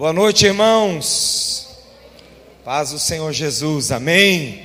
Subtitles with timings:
[0.00, 1.68] Boa noite, irmãos.
[2.64, 4.62] Paz do Senhor Jesus, amém.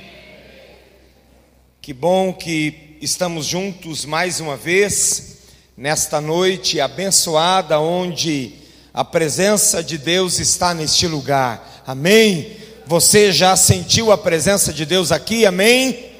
[1.82, 5.40] Que bom que estamos juntos mais uma vez,
[5.76, 8.54] nesta noite abençoada, onde
[8.94, 12.56] a presença de Deus está neste lugar, amém.
[12.86, 16.12] Você já sentiu a presença de Deus aqui, amém?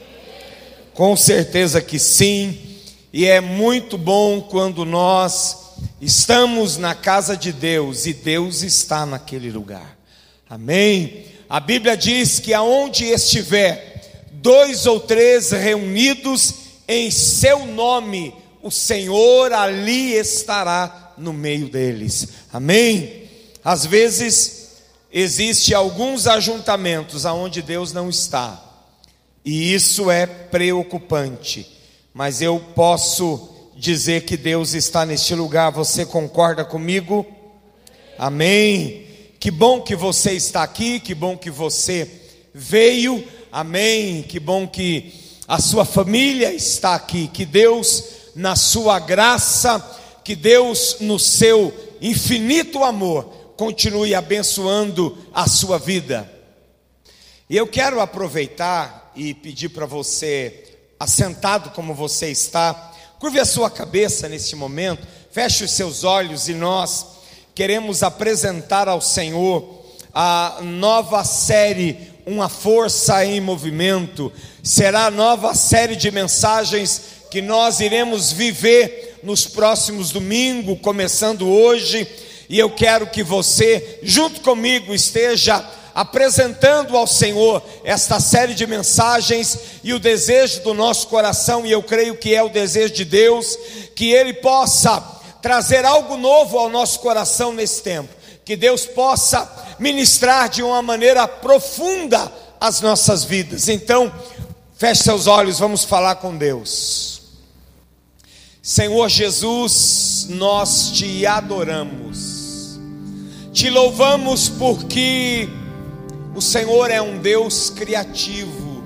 [0.93, 2.59] Com certeza que sim,
[3.15, 5.66] e é muito bom quando nós
[6.01, 9.97] Estamos na casa de Deus e Deus está naquele lugar.
[10.49, 11.27] Amém?
[11.49, 16.55] A Bíblia diz que aonde estiver dois ou três reunidos
[16.87, 22.29] em seu nome, o Senhor ali estará no meio deles.
[22.53, 23.29] Amém?
[23.65, 28.63] Às vezes existe alguns ajuntamentos aonde Deus não está.
[29.45, 31.67] E isso é preocupante.
[32.13, 35.71] Mas eu posso dizer que Deus está neste lugar.
[35.73, 37.27] Você concorda comigo?
[38.19, 39.07] Amém.
[39.39, 42.11] Que bom que você está aqui, que bom que você
[42.53, 43.23] veio.
[43.53, 44.23] Amém.
[44.23, 45.13] Que bom que
[45.47, 47.29] a sua família está aqui.
[47.29, 49.79] Que Deus, na sua graça,
[50.25, 53.25] que Deus, no seu infinito amor,
[53.57, 56.31] continue abençoando a sua vida.
[57.49, 63.71] E eu quero aproveitar e pedir para você, assentado como você está, Curve a sua
[63.71, 67.07] cabeça neste momento, feche os seus olhos e nós
[67.55, 74.31] queremos apresentar ao Senhor a nova série Uma Força em Movimento.
[74.63, 77.01] Será a nova série de mensagens
[77.31, 82.07] que nós iremos viver nos próximos domingos, começando hoje.
[82.51, 85.59] E eu quero que você, junto comigo, esteja
[85.97, 91.83] apresentando ao Senhor esta série de mensagens e o desejo do nosso coração, e eu
[91.83, 93.59] creio que é o desejo de Deus,
[93.95, 95.01] que Ele possa
[95.41, 98.11] trazer algo novo ao nosso coração nesse tempo,
[98.45, 102.31] que Deus possa ministrar de uma maneira profunda
[102.61, 103.67] as nossas vidas.
[103.67, 104.13] Então,
[104.77, 107.23] feche seus olhos, vamos falar com Deus.
[108.63, 112.79] Senhor Jesus, nós te adoramos,
[113.51, 115.49] te louvamos porque
[116.37, 118.83] o Senhor é um Deus criativo,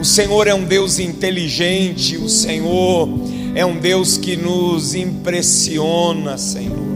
[0.00, 3.06] o Senhor é um Deus inteligente, o Senhor
[3.54, 6.88] é um Deus que nos impressiona, Senhor.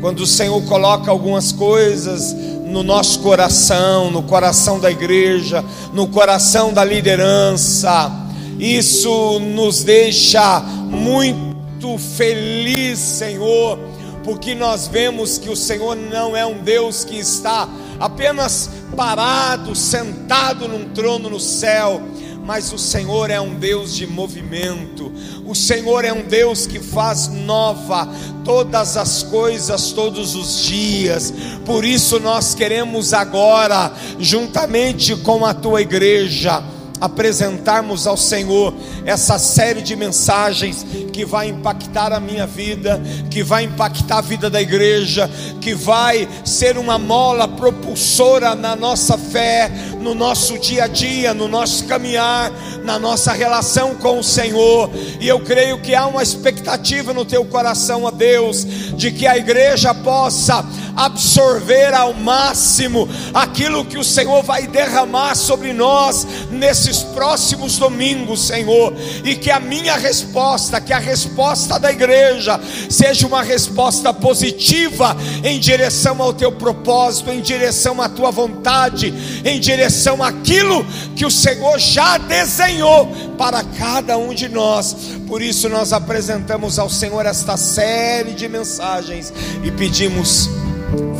[0.00, 2.32] Quando o Senhor coloca algumas coisas
[2.64, 8.08] no nosso coração, no coração da igreja, no coração da liderança,
[8.56, 13.80] isso nos deixa muito feliz, Senhor,
[14.22, 17.68] porque nós vemos que o Senhor não é um Deus que está
[18.00, 22.02] apenas parado, sentado num trono no céu,
[22.44, 25.12] mas o Senhor é um Deus de movimento,
[25.44, 28.08] o Senhor é um Deus que faz nova
[28.44, 31.32] todas as coisas todos os dias,
[31.66, 36.64] por isso nós queremos agora, juntamente com a tua igreja,
[37.00, 38.74] apresentarmos ao Senhor
[39.04, 43.00] essa série de mensagens que vai impactar a minha vida,
[43.30, 49.16] que vai impactar a vida da igreja, que vai ser uma mola propulsora na nossa
[49.16, 52.52] fé, no nosso dia a dia, no nosso caminhar,
[52.84, 54.90] na nossa relação com o Senhor.
[55.20, 58.66] E eu creio que há uma expectativa no teu coração, a Deus,
[58.96, 60.64] de que a igreja possa
[61.04, 68.94] absorver ao máximo aquilo que o Senhor vai derramar sobre nós nesses próximos domingos, Senhor,
[69.24, 75.58] e que a minha resposta, que a resposta da igreja seja uma resposta positiva em
[75.58, 79.12] direção ao teu propósito, em direção à tua vontade,
[79.44, 80.84] em direção àquilo
[81.16, 83.06] que o Senhor já desenhou
[83.38, 84.94] para cada um de nós.
[85.26, 90.48] Por isso nós apresentamos ao Senhor esta série de mensagens e pedimos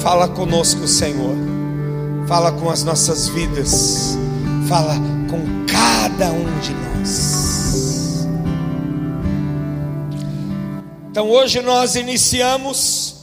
[0.01, 1.37] Fala conosco, Senhor.
[2.27, 4.17] Fala com as nossas vidas.
[4.69, 4.95] Fala
[5.31, 8.27] com cada um de nós.
[11.11, 13.17] Então hoje nós iniciamos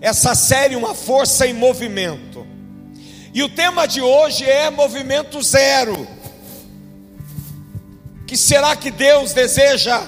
[0.00, 2.46] essa série Uma Força em Movimento.
[3.32, 6.06] E o tema de hoje é movimento zero.
[8.26, 10.02] Que será que Deus deseja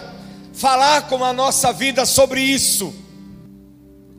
[0.52, 3.01] falar com a nossa vida sobre isso?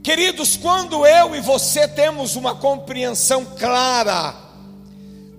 [0.03, 4.35] Queridos, quando eu e você temos uma compreensão clara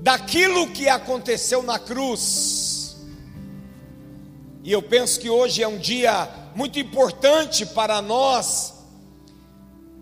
[0.00, 2.96] daquilo que aconteceu na cruz,
[4.62, 8.72] e eu penso que hoje é um dia muito importante para nós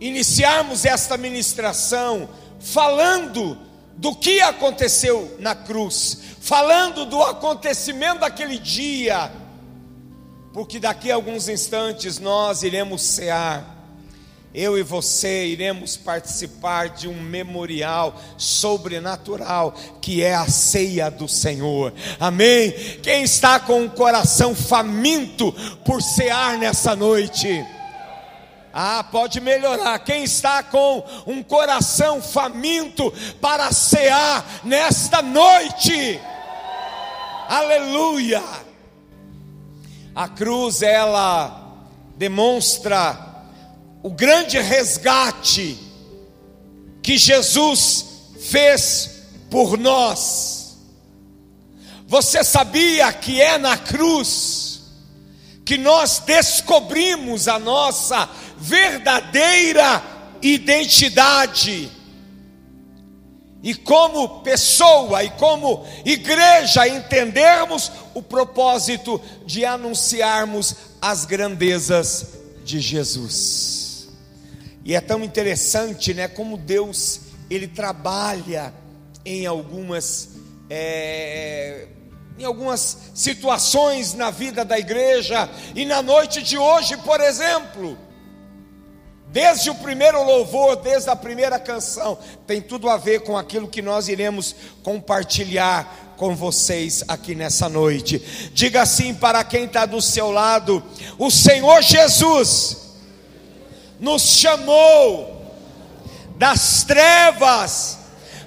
[0.00, 2.28] iniciarmos esta ministração
[2.60, 3.58] falando
[3.96, 9.28] do que aconteceu na cruz, falando do acontecimento daquele dia,
[10.52, 13.71] porque daqui a alguns instantes nós iremos cear
[14.54, 21.92] eu e você iremos participar de um memorial sobrenatural que é a ceia do Senhor.
[22.20, 22.70] Amém?
[23.02, 25.52] Quem está com o coração faminto
[25.84, 27.64] por cear nessa noite?
[28.74, 29.98] Ah, pode melhorar.
[30.00, 36.20] Quem está com um coração faminto para cear nesta noite?
[37.48, 38.42] Aleluia!
[40.14, 41.74] A cruz ela
[42.16, 43.31] demonstra
[44.02, 45.78] o grande resgate
[47.02, 48.04] que Jesus
[48.40, 49.10] fez
[49.50, 50.76] por nós.
[52.06, 54.82] Você sabia que é na cruz
[55.64, 58.28] que nós descobrimos a nossa
[58.58, 60.02] verdadeira
[60.42, 61.90] identidade?
[63.62, 72.26] E como pessoa e como igreja entendermos o propósito de anunciarmos as grandezas
[72.64, 73.71] de Jesus.
[74.84, 78.72] E é tão interessante, né, como Deus ele trabalha
[79.24, 80.30] em algumas
[80.68, 81.86] é,
[82.38, 87.96] em algumas situações na vida da igreja e na noite de hoje, por exemplo,
[89.28, 93.82] desde o primeiro louvor, desde a primeira canção, tem tudo a ver com aquilo que
[93.82, 98.18] nós iremos compartilhar com vocês aqui nessa noite.
[98.52, 100.82] Diga assim para quem está do seu lado:
[101.18, 102.81] o Senhor Jesus
[104.02, 105.54] nos chamou
[106.36, 107.98] das trevas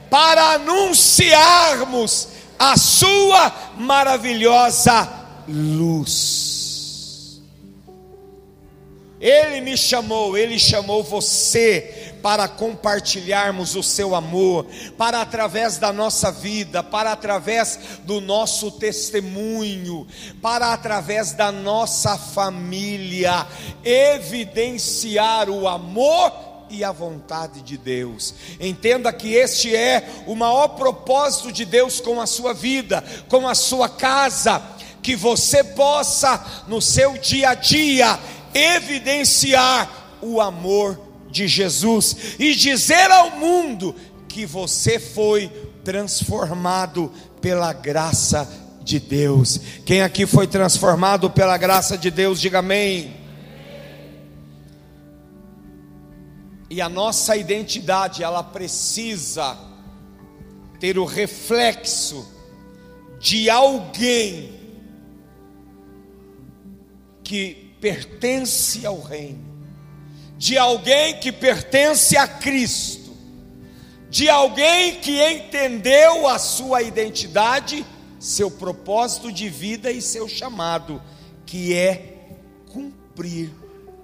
[0.10, 2.28] para anunciarmos
[2.60, 5.10] a Sua maravilhosa
[5.48, 7.42] luz.
[9.22, 14.66] Ele me chamou, Ele chamou você para compartilharmos o seu amor,
[14.98, 20.08] para através da nossa vida, para através do nosso testemunho,
[20.42, 23.46] para através da nossa família,
[23.84, 26.34] evidenciar o amor
[26.68, 28.34] e a vontade de Deus.
[28.60, 33.54] Entenda que este é o maior propósito de Deus com a sua vida, com a
[33.54, 34.64] sua casa,
[35.04, 38.20] que você possa no seu dia a dia
[38.52, 41.05] evidenciar o amor
[41.36, 43.94] de Jesus e dizer ao mundo
[44.30, 45.50] que você foi
[45.84, 47.12] transformado
[47.42, 48.50] pela graça
[48.82, 49.60] de Deus.
[49.86, 53.18] Quem aqui foi transformado pela graça de Deus, diga amém.
[56.70, 59.58] E a nossa identidade, ela precisa
[60.80, 62.26] ter o reflexo
[63.20, 64.54] de alguém
[67.24, 69.55] que pertence ao reino
[70.38, 73.14] de alguém que pertence a Cristo,
[74.10, 77.86] de alguém que entendeu a sua identidade,
[78.20, 81.02] seu propósito de vida e seu chamado,
[81.46, 82.36] que é
[82.72, 83.52] cumprir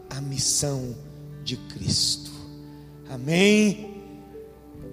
[0.09, 0.95] a missão
[1.43, 2.31] de Cristo.
[3.09, 3.91] Amém?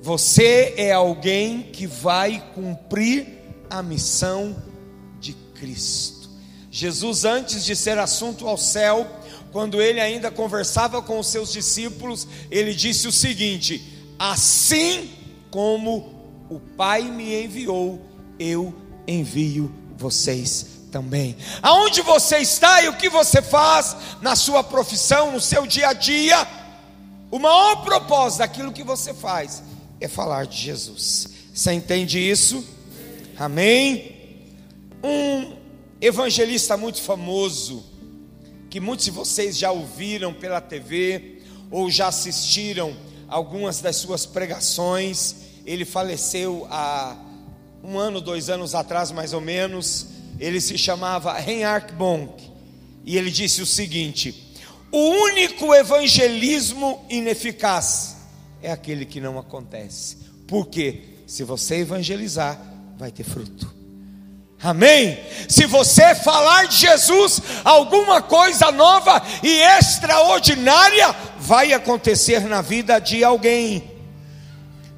[0.01, 3.27] Você é alguém que vai cumprir
[3.69, 4.57] a missão
[5.21, 6.31] de Cristo.
[6.71, 9.07] Jesus, antes de ser assunto ao céu,
[9.53, 13.83] quando ele ainda conversava com os seus discípulos, ele disse o seguinte:
[14.19, 15.11] Assim
[15.51, 18.01] como o Pai me enviou,
[18.39, 18.75] eu
[19.07, 21.37] envio vocês também.
[21.63, 25.93] Aonde você está e o que você faz na sua profissão, no seu dia a
[25.93, 26.47] dia,
[27.31, 29.63] o maior propósito daquilo que você faz
[30.01, 31.29] é falar de Jesus.
[31.53, 32.65] Você entende isso?
[33.39, 34.17] Amém?
[35.03, 35.57] Um
[36.01, 37.85] evangelista muito famoso,
[38.79, 45.35] que muitos de vocês já ouviram pela TV ou já assistiram algumas das suas pregações.
[45.67, 47.17] Ele faleceu há
[47.83, 50.07] um ano, dois anos atrás, mais ou menos.
[50.39, 52.41] Ele se chamava Reinhard Bonk
[53.05, 54.55] e ele disse o seguinte:
[54.93, 58.19] o único evangelismo ineficaz
[58.63, 60.19] é aquele que não acontece.
[60.47, 62.57] Porque se você evangelizar,
[62.97, 63.78] vai ter fruto.
[64.61, 65.19] Amém?
[65.49, 73.23] Se você falar de Jesus, alguma coisa nova e extraordinária vai acontecer na vida de
[73.23, 73.89] alguém.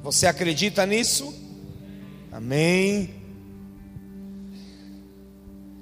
[0.01, 1.31] Você acredita nisso?
[2.31, 3.21] Amém.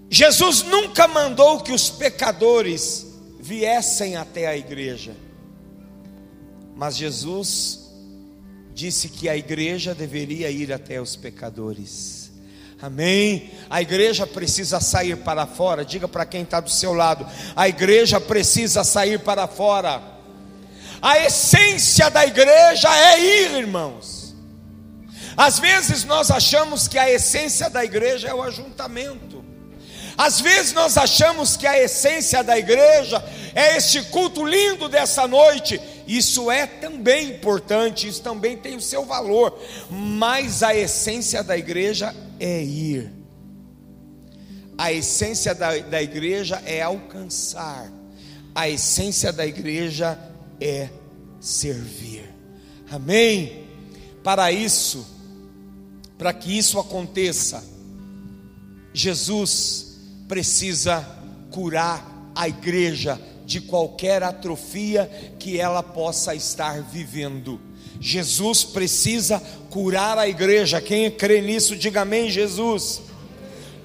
[0.10, 3.08] Jesus nunca mandou que os pecadores
[3.40, 5.16] viessem até a igreja,
[6.76, 7.92] mas Jesus
[8.74, 12.19] disse que a igreja deveria ir até os pecadores.
[12.82, 13.52] Amém.
[13.70, 15.84] A igreja precisa sair para fora.
[15.84, 20.02] Diga para quem está do seu lado: a igreja precisa sair para fora.
[21.02, 24.36] A essência da igreja é ir, irmãos.
[25.36, 29.44] Às vezes nós achamos que a essência da igreja é o ajuntamento.
[30.18, 33.24] Às vezes nós achamos que a essência da igreja
[33.56, 39.06] é este culto lindo dessa noite, isso é também importante, isso também tem o seu
[39.06, 39.58] valor,
[39.90, 43.12] mas a essência da igreja é ir,
[44.78, 47.92] a essência da, da igreja é alcançar,
[48.56, 50.18] a essência da igreja
[50.60, 50.90] é
[51.40, 52.34] servir,
[52.90, 53.66] amém?
[54.24, 55.06] Para isso,
[56.18, 57.64] para que isso aconteça,
[58.94, 61.06] Jesus precisa
[61.52, 67.60] curar a igreja de qualquer atrofia que ela possa estar vivendo.
[68.00, 70.82] Jesus precisa curar a igreja.
[70.82, 73.02] Quem crê nisso, diga amém, Jesus.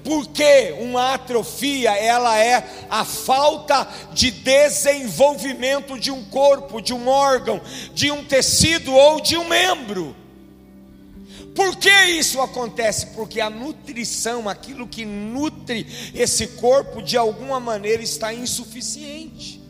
[0.03, 7.59] Porque uma atrofia, ela é a falta de desenvolvimento de um corpo, de um órgão,
[7.93, 10.15] de um tecido ou de um membro.
[11.55, 13.07] Por que isso acontece?
[13.07, 19.64] Porque a nutrição, aquilo que nutre esse corpo, de alguma maneira está insuficiente.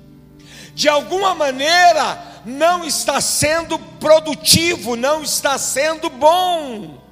[0.75, 7.03] De alguma maneira não está sendo produtivo, não está sendo bom.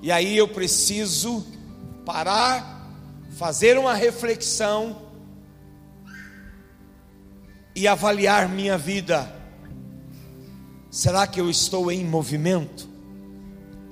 [0.00, 1.46] E aí eu preciso
[2.06, 2.88] parar,
[3.36, 5.02] fazer uma reflexão
[7.74, 9.36] e avaliar minha vida
[10.90, 12.88] Será que eu estou em movimento?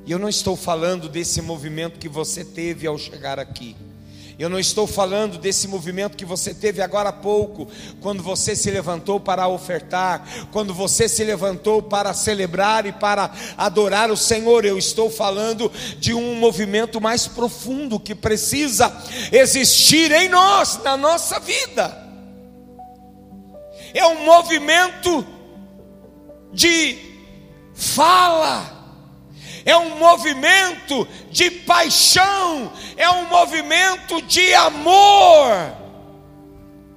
[0.06, 3.76] E eu não estou falando desse movimento que você teve ao chegar aqui.
[4.38, 7.66] Eu não estou falando desse movimento que você teve agora há pouco,
[8.02, 14.10] quando você se levantou para ofertar, quando você se levantou para celebrar e para adorar
[14.10, 14.66] o Senhor.
[14.66, 18.94] Eu estou falando de um movimento mais profundo que precisa
[19.32, 22.04] existir em nós, na nossa vida.
[23.94, 25.26] É um movimento
[26.52, 26.98] de
[27.74, 28.75] fala,
[29.66, 35.74] é um movimento de paixão, é um movimento de amor,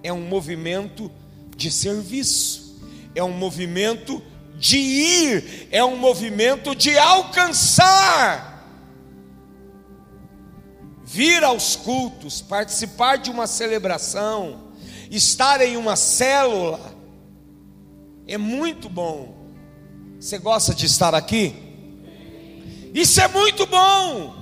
[0.04, 1.12] é um movimento
[1.58, 2.80] de serviço,
[3.16, 4.22] é um movimento
[4.56, 8.48] de ir, é um movimento de alcançar.
[11.04, 14.70] Vir aos cultos, participar de uma celebração,
[15.10, 16.96] estar em uma célula,
[18.28, 19.36] é muito bom.
[20.20, 21.69] Você gosta de estar aqui?
[22.94, 24.36] Isso é muito bom.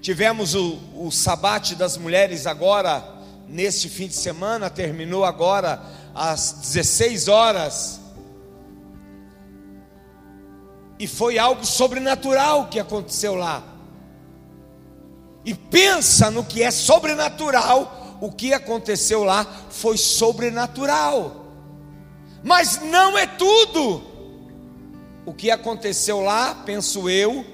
[0.00, 3.02] Tivemos o, o sabate das mulheres agora,
[3.48, 5.82] neste fim de semana, terminou agora
[6.14, 8.00] às 16 horas.
[10.98, 13.62] E foi algo sobrenatural que aconteceu lá.
[15.44, 21.44] E pensa no que é sobrenatural, o que aconteceu lá foi sobrenatural.
[22.42, 24.13] Mas não é tudo.
[25.26, 27.44] O que aconteceu lá, penso eu,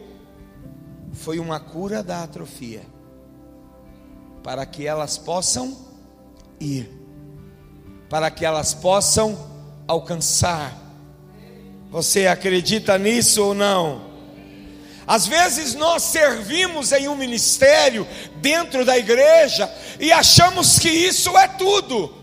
[1.12, 2.82] foi uma cura da atrofia,
[4.42, 5.76] para que elas possam
[6.58, 6.90] ir,
[8.08, 9.38] para que elas possam
[9.86, 10.76] alcançar.
[11.90, 14.10] Você acredita nisso ou não?
[15.06, 21.48] Às vezes nós servimos em um ministério dentro da igreja e achamos que isso é
[21.48, 22.19] tudo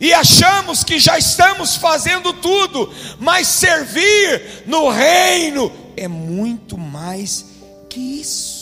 [0.00, 7.46] e achamos que já estamos fazendo tudo, mas servir no reino é muito mais
[7.90, 8.58] que isso.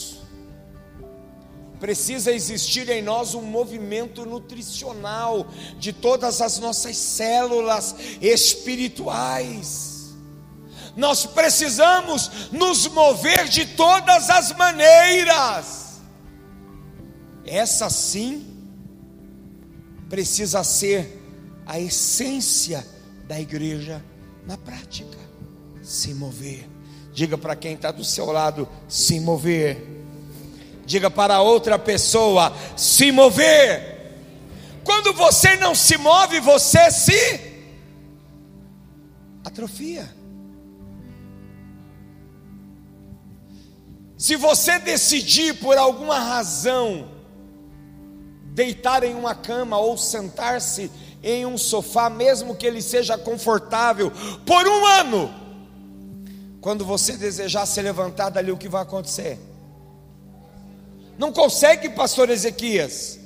[1.78, 5.47] Precisa existir em nós um movimento nutricional
[5.78, 10.14] de todas as nossas células espirituais.
[10.97, 16.00] Nós precisamos nos mover de todas as maneiras.
[17.45, 18.57] Essa sim
[20.09, 21.15] precisa ser
[21.66, 22.87] a essência
[23.26, 24.02] da igreja
[24.46, 25.18] na prática.
[25.82, 26.68] Se mover.
[27.12, 29.85] Diga para quem está do seu lado: se mover.
[30.85, 33.96] Diga para outra pessoa: se mover.
[34.85, 37.40] Quando você não se move, você se
[39.44, 40.14] atrofia.
[44.16, 47.11] Se você decidir por alguma razão
[48.54, 50.90] deitar em uma cama ou sentar-se
[51.26, 54.12] em um sofá, mesmo que ele seja confortável,
[54.47, 55.35] por um ano.
[56.61, 59.37] Quando você desejar se levantar dali, o que vai acontecer?
[61.18, 63.18] Não consegue, pastor Ezequias.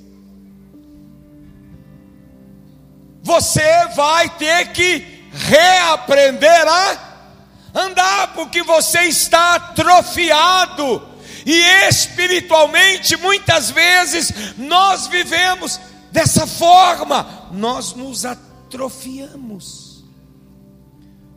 [3.22, 7.28] Você vai ter que reaprender a
[7.74, 11.06] andar, porque você está atrofiado.
[11.44, 15.78] E espiritualmente, muitas vezes, nós vivemos
[16.10, 20.04] dessa forma nós nos atrofiamos,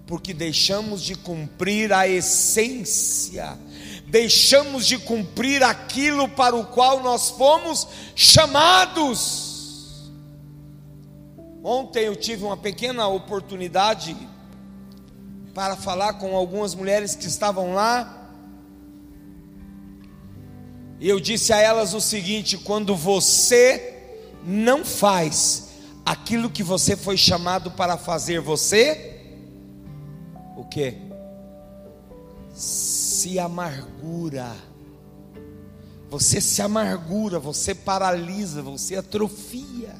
[0.05, 3.57] porque deixamos de cumprir a essência,
[4.07, 9.51] deixamos de cumprir aquilo para o qual nós fomos chamados.
[11.63, 14.15] Ontem eu tive uma pequena oportunidade
[15.53, 18.21] para falar com algumas mulheres que estavam lá.
[20.99, 23.92] E eu disse a elas o seguinte: quando você
[24.45, 25.69] não faz
[26.05, 29.13] aquilo que você foi chamado para fazer, você
[30.55, 30.95] o que?
[32.53, 34.55] Se amargura.
[36.09, 39.95] Você se amargura, você paralisa, você atrofia.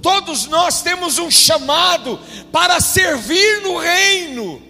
[0.00, 2.18] Todos nós temos um chamado
[2.50, 4.60] para servir no reino.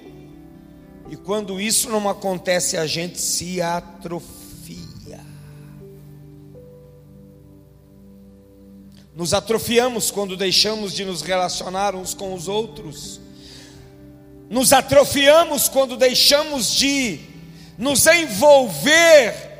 [1.08, 4.41] E quando isso não acontece, a gente se atrofia.
[9.14, 13.20] Nos atrofiamos quando deixamos de nos relacionar uns com os outros.
[14.48, 17.20] Nos atrofiamos quando deixamos de
[17.76, 19.52] nos envolver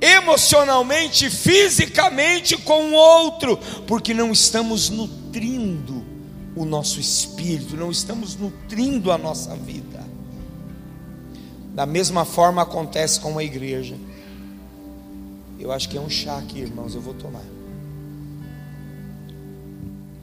[0.00, 6.04] emocionalmente, fisicamente com o outro, porque não estamos nutrindo
[6.56, 10.06] o nosso espírito, não estamos nutrindo a nossa vida.
[11.74, 13.96] Da mesma forma acontece com a igreja.
[15.58, 17.57] Eu acho que é um chá aqui, irmãos, eu vou tomar.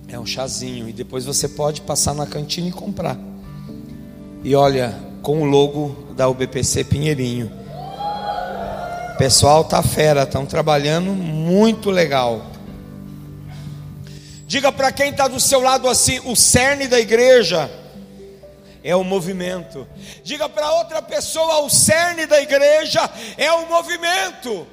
[0.07, 3.17] É um chazinho e depois você pode passar na cantina e comprar.
[4.43, 7.65] E olha, com o logo da UBPC Pinheirinho
[9.15, 12.45] o pessoal tá fera, estão trabalhando muito legal.
[14.45, 17.71] Diga para quem está do seu lado assim: o cerne da igreja
[18.83, 19.87] é o movimento.
[20.21, 24.67] Diga para outra pessoa: o cerne da igreja é o movimento.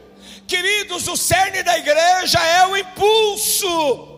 [0.45, 4.12] Queridos, o cerne da igreja é o impulso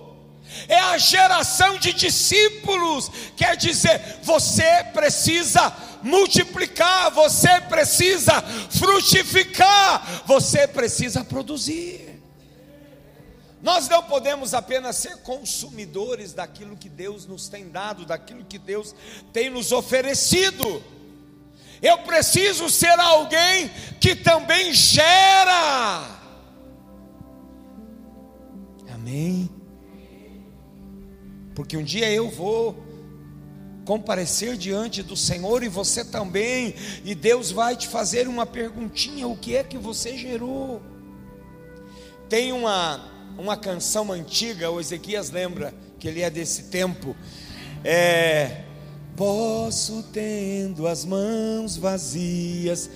[0.69, 3.11] é a geração de discípulos.
[3.37, 12.23] Quer dizer, você precisa multiplicar, você precisa frutificar, você precisa produzir.
[13.63, 18.95] Nós não podemos apenas ser consumidores daquilo que Deus nos tem dado, daquilo que Deus
[19.33, 20.85] tem nos oferecido.
[21.81, 26.21] Eu preciso ser alguém que também gera.
[28.93, 29.51] Amém.
[31.55, 32.77] Porque um dia eu vou
[33.85, 39.37] comparecer diante do Senhor e você também, e Deus vai te fazer uma perguntinha: o
[39.37, 40.83] que é que você gerou?
[42.29, 47.15] Tem uma, uma canção antiga, o Ezequias lembra que ele é desse tempo,
[47.85, 48.63] é.
[49.17, 52.91] Posso tendo as mãos vazias.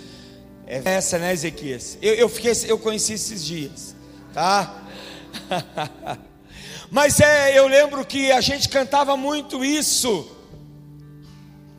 [0.66, 1.96] É essa, né, Ezequias?
[2.02, 3.94] Eu, eu, fiquei, eu conheci esses dias,
[4.34, 4.84] tá?
[6.90, 10.30] Mas é, eu lembro que a gente cantava muito isso.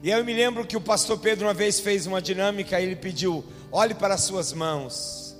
[0.03, 3.43] E eu me lembro que o pastor Pedro uma vez fez uma dinâmica, ele pediu:
[3.71, 5.35] olhe para as suas mãos.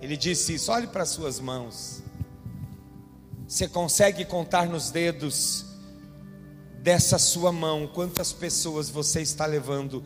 [0.00, 2.02] Ele disse isso: olhe para as suas mãos.
[3.46, 5.64] Você consegue contar nos dedos
[6.82, 10.02] dessa sua mão quantas pessoas você está levando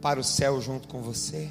[0.00, 1.50] para o céu junto com você?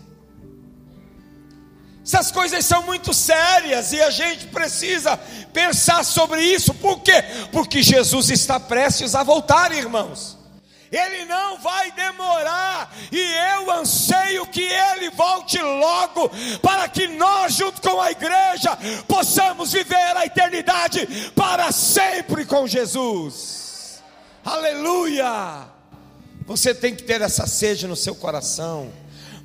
[2.08, 5.18] Essas coisas são muito sérias e a gente precisa
[5.52, 6.74] pensar sobre isso.
[6.74, 7.22] Por quê?
[7.52, 10.38] Porque Jesus está prestes a voltar, irmãos.
[10.90, 17.82] Ele não vai demorar, e eu anseio que ele volte logo, para que nós, junto
[17.82, 24.02] com a igreja, possamos viver a eternidade para sempre com Jesus.
[24.46, 25.66] Aleluia!
[26.46, 28.90] Você tem que ter essa sede no seu coração,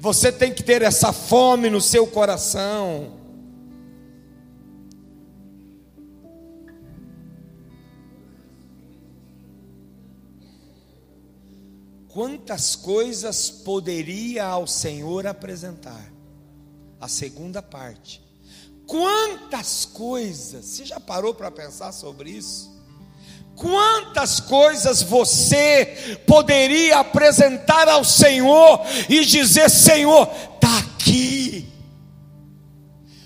[0.02, 3.22] você tem que ter essa fome no seu coração.
[12.08, 16.12] quantas coisas poderia ao Senhor apresentar.
[17.00, 18.22] A segunda parte.
[18.86, 22.71] Quantas coisas, você já parou para pensar sobre isso?
[23.56, 31.68] Quantas coisas você poderia apresentar ao Senhor e dizer: Senhor, está aqui.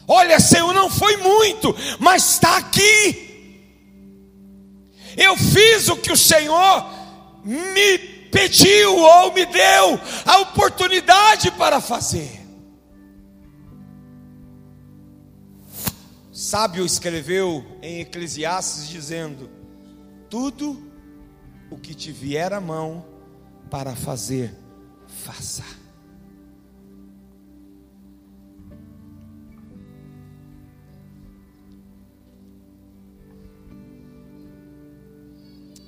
[0.08, 3.24] Olha, Senhor, não foi muito, mas está aqui.
[5.16, 6.86] Eu fiz o que o Senhor
[7.44, 7.98] me
[8.30, 12.42] pediu ou me deu a oportunidade para fazer.
[16.30, 19.55] Sábio escreveu em Eclesiastes dizendo:
[20.28, 20.82] Tudo
[21.70, 23.04] o que te vier à mão
[23.70, 24.54] para fazer,
[25.06, 25.64] faça.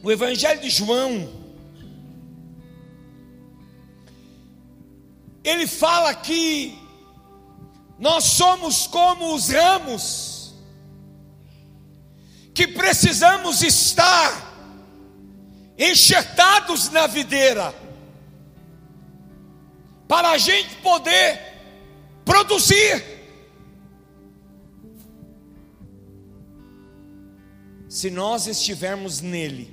[0.03, 1.29] O Evangelho de João,
[5.42, 6.79] ele fala que
[7.98, 10.38] nós somos como os ramos
[12.59, 14.33] que precisamos estar
[15.79, 17.73] enxertados na videira,
[20.09, 21.38] para a gente poder
[22.25, 23.01] produzir.
[27.88, 29.73] Se nós estivermos nele,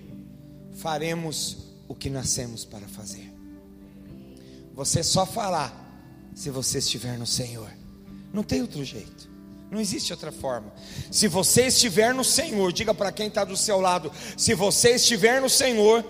[0.76, 3.34] faremos o que nascemos para fazer.
[4.76, 5.74] Você só fará
[6.36, 7.71] se você estiver no Senhor.
[8.32, 9.35] Não tem outro jeito.
[9.75, 10.71] Não existe outra forma.
[11.11, 15.41] Se você estiver no Senhor, diga para quem está do seu lado: se você estiver
[15.41, 16.01] no Senhor,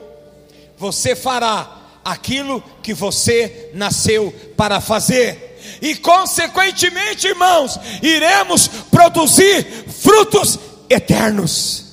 [0.77, 11.85] você fará aquilo que você nasceu para fazer, e consequentemente, irmãos, iremos produzir frutos eternos.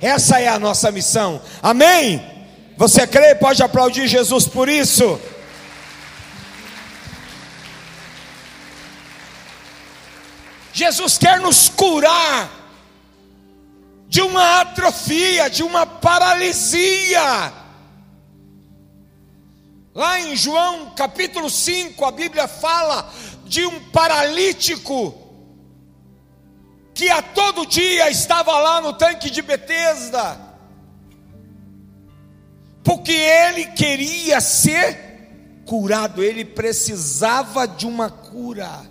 [0.00, 2.20] Essa é a nossa missão, amém?
[2.76, 3.36] Você crê?
[3.36, 5.20] Pode aplaudir Jesus por isso.
[10.78, 12.48] Jesus quer nos curar
[14.06, 17.52] de uma atrofia, de uma paralisia.
[19.92, 23.12] Lá em João capítulo 5, a Bíblia fala
[23.44, 25.12] de um paralítico
[26.94, 30.38] que a todo dia estava lá no tanque de Betesda,
[32.84, 38.87] porque ele queria ser curado, ele precisava de uma cura.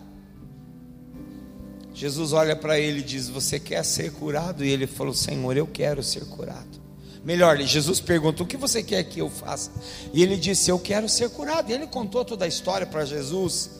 [1.97, 4.63] Jesus olha para ele e diz: Você quer ser curado?
[4.63, 6.79] E ele falou: Senhor, eu quero ser curado.
[7.25, 9.71] Melhor, Jesus pergunta: O que você quer que eu faça?
[10.13, 11.71] E ele disse: Eu quero ser curado.
[11.71, 13.71] E ele contou toda a história para Jesus.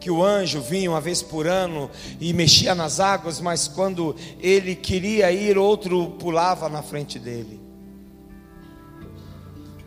[0.00, 4.74] Que o anjo vinha uma vez por ano e mexia nas águas, mas quando ele
[4.74, 7.60] queria ir, outro pulava na frente dele.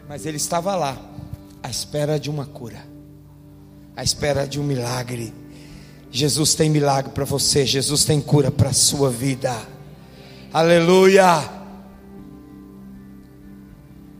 [0.07, 0.95] Mas ele estava lá,
[1.63, 2.85] à espera de uma cura,
[3.95, 5.33] à espera de um milagre.
[6.15, 9.51] Jesus tem milagre para você, Jesus tem cura para a sua vida.
[10.53, 11.43] Aleluia.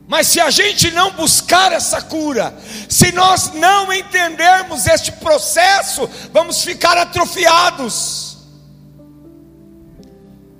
[0.08, 2.52] Mas se a gente não buscar essa cura,
[2.88, 8.38] se nós não entendermos este processo, vamos ficar atrofiados.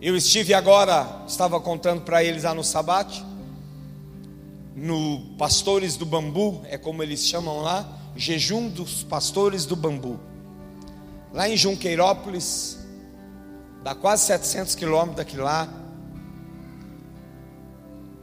[0.01, 3.25] Eu estive agora, estava contando para eles lá no Sabate,
[4.77, 10.20] no Pastores do Bambu, é como eles chamam lá, jejum dos pastores do bambu
[11.35, 12.79] lá em Junqueirópolis,
[13.83, 15.68] dá quase 700 quilômetros daqui lá.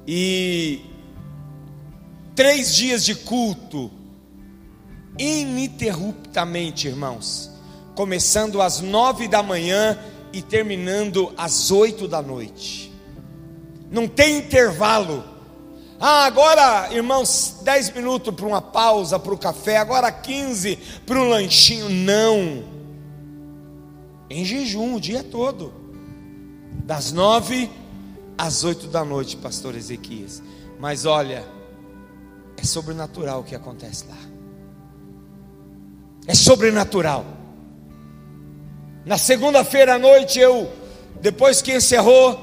[0.07, 0.85] E
[2.33, 3.91] três dias de culto,
[5.19, 7.51] ininterruptamente, irmãos,
[7.93, 9.99] começando às nove da manhã
[10.31, 12.93] e terminando às oito da noite.
[13.91, 15.21] Não tem intervalo.
[15.99, 21.27] Ah, agora, irmãos, dez minutos para uma pausa, para o café, agora quinze para um
[21.27, 21.89] lanchinho.
[21.89, 22.80] Não
[24.31, 25.73] em jejum o dia todo,
[26.85, 27.69] das nove
[28.37, 30.41] às oito da noite, pastor Ezequias.
[30.79, 31.45] Mas olha,
[32.57, 34.17] é sobrenatural o que acontece lá.
[36.25, 37.25] É sobrenatural.
[39.05, 40.71] Na segunda-feira à noite, eu,
[41.19, 42.39] depois que encerrou,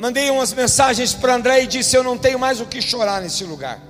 [0.00, 3.44] mandei umas mensagens para André e disse: Eu não tenho mais o que chorar nesse
[3.44, 3.82] lugar,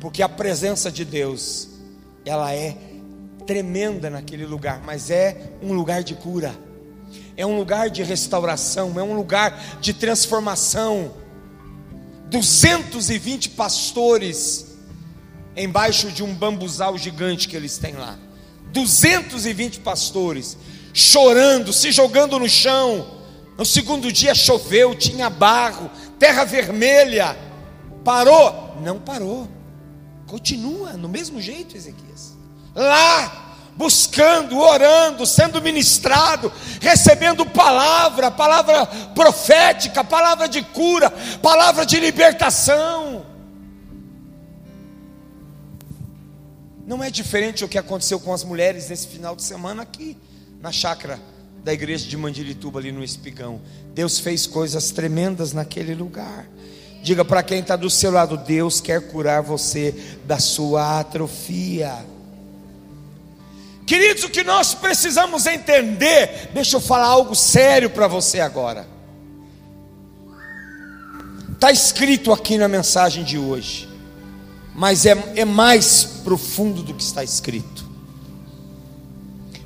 [0.00, 1.68] porque a presença de Deus,
[2.24, 2.76] ela é
[3.46, 6.54] tremenda naquele lugar, mas é um lugar de cura,
[7.36, 11.12] é um lugar de restauração, é um lugar de transformação.
[12.28, 14.76] 220 pastores
[15.56, 18.18] embaixo de um bambuzal gigante que eles têm lá.
[18.72, 20.58] 220 pastores
[20.92, 23.14] chorando, se jogando no chão.
[23.56, 27.36] No segundo dia choveu, tinha barro, terra vermelha.
[28.04, 28.76] Parou?
[28.82, 29.48] Não parou.
[30.26, 32.35] Continua no mesmo jeito, Ezequias
[32.76, 41.10] lá, buscando, orando, sendo ministrado, recebendo palavra, palavra profética, palavra de cura,
[41.42, 43.24] palavra de libertação.
[46.86, 50.16] Não é diferente o que aconteceu com as mulheres nesse final de semana aqui
[50.60, 51.18] na chácara
[51.64, 53.60] da igreja de Mandirituba, ali no Espigão.
[53.92, 56.46] Deus fez coisas tremendas naquele lugar.
[57.02, 59.92] Diga para quem está do seu lado: Deus quer curar você
[60.24, 61.92] da sua atrofia.
[63.86, 68.84] Queridos, o que nós precisamos entender, deixa eu falar algo sério para você agora.
[71.52, 73.88] Está escrito aqui na mensagem de hoje,
[74.74, 77.86] mas é, é mais profundo do que está escrito.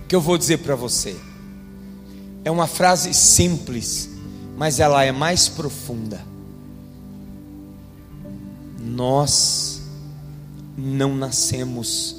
[0.07, 1.17] Que eu vou dizer para você,
[2.45, 4.11] é uma frase simples,
[4.55, 6.21] mas ela é mais profunda.
[8.79, 9.81] Nós
[10.77, 12.17] não nascemos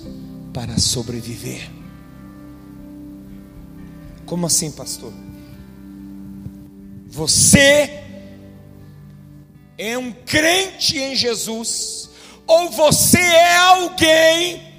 [0.52, 1.81] para sobreviver.
[4.32, 5.12] Como assim, pastor?
[7.08, 8.00] Você
[9.78, 12.10] é um crente em Jesus,
[12.48, 14.74] ou você é alguém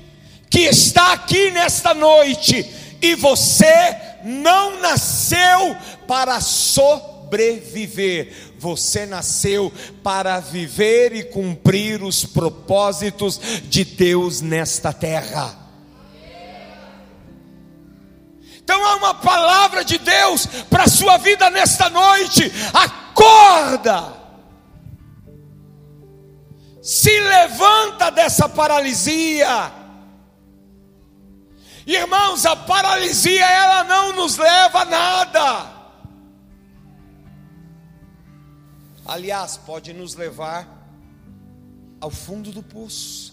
[0.49, 2.67] que está aqui nesta noite
[3.03, 5.77] e você não nasceu
[6.09, 9.71] para sobreviver, você nasceu
[10.03, 13.39] para viver e cumprir os propósitos
[13.69, 15.62] de Deus nesta terra.
[18.63, 22.51] Então há uma palavra de Deus para a sua vida nesta noite.
[22.73, 24.21] Acorda!
[26.81, 29.73] Se levanta dessa paralisia.
[31.87, 35.73] Irmãos, a paralisia ela não nos leva a nada.
[39.05, 40.69] Aliás, pode nos levar
[42.01, 43.33] ao fundo do poço.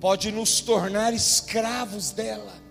[0.00, 2.61] Pode nos tornar escravos dela.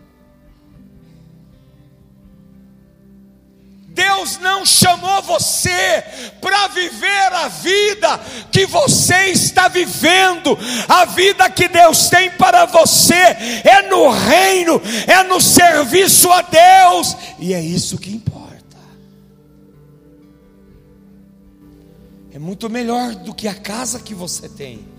[3.94, 6.04] Deus não chamou você
[6.40, 8.18] para viver a vida
[8.50, 10.58] que você está vivendo.
[10.88, 17.18] A vida que Deus tem para você é no reino, é no serviço a Deus,
[17.38, 18.78] e é isso que importa.
[22.34, 24.91] É muito melhor do que a casa que você tem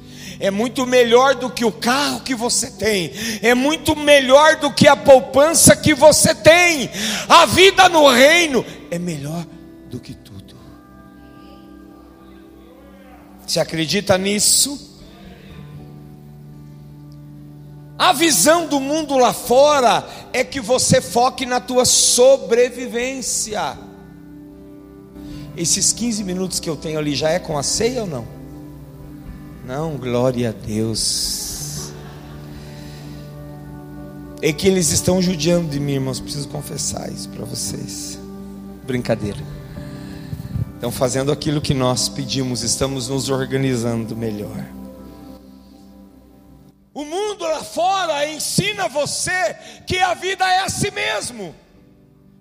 [0.42, 4.88] é muito melhor do que o carro que você tem, é muito melhor do que
[4.88, 6.90] a poupança que você tem.
[7.28, 9.46] A vida no reino é melhor
[9.88, 10.57] do que tudo.
[13.46, 15.00] Você acredita nisso?
[17.96, 23.78] A visão do mundo lá fora é que você foque na tua sobrevivência.
[25.57, 28.41] Esses 15 minutos que eu tenho ali já é com a ceia ou não?
[29.64, 31.92] Não, glória a Deus.
[34.40, 36.18] É que eles estão judiando de mim, irmãos.
[36.18, 38.18] Preciso confessar isso para vocês.
[38.85, 39.38] Brincadeira.
[40.75, 44.66] Estão fazendo aquilo que nós pedimos, estamos nos organizando melhor.
[46.92, 49.55] O mundo lá fora ensina você
[49.87, 51.55] que a vida é assim mesmo.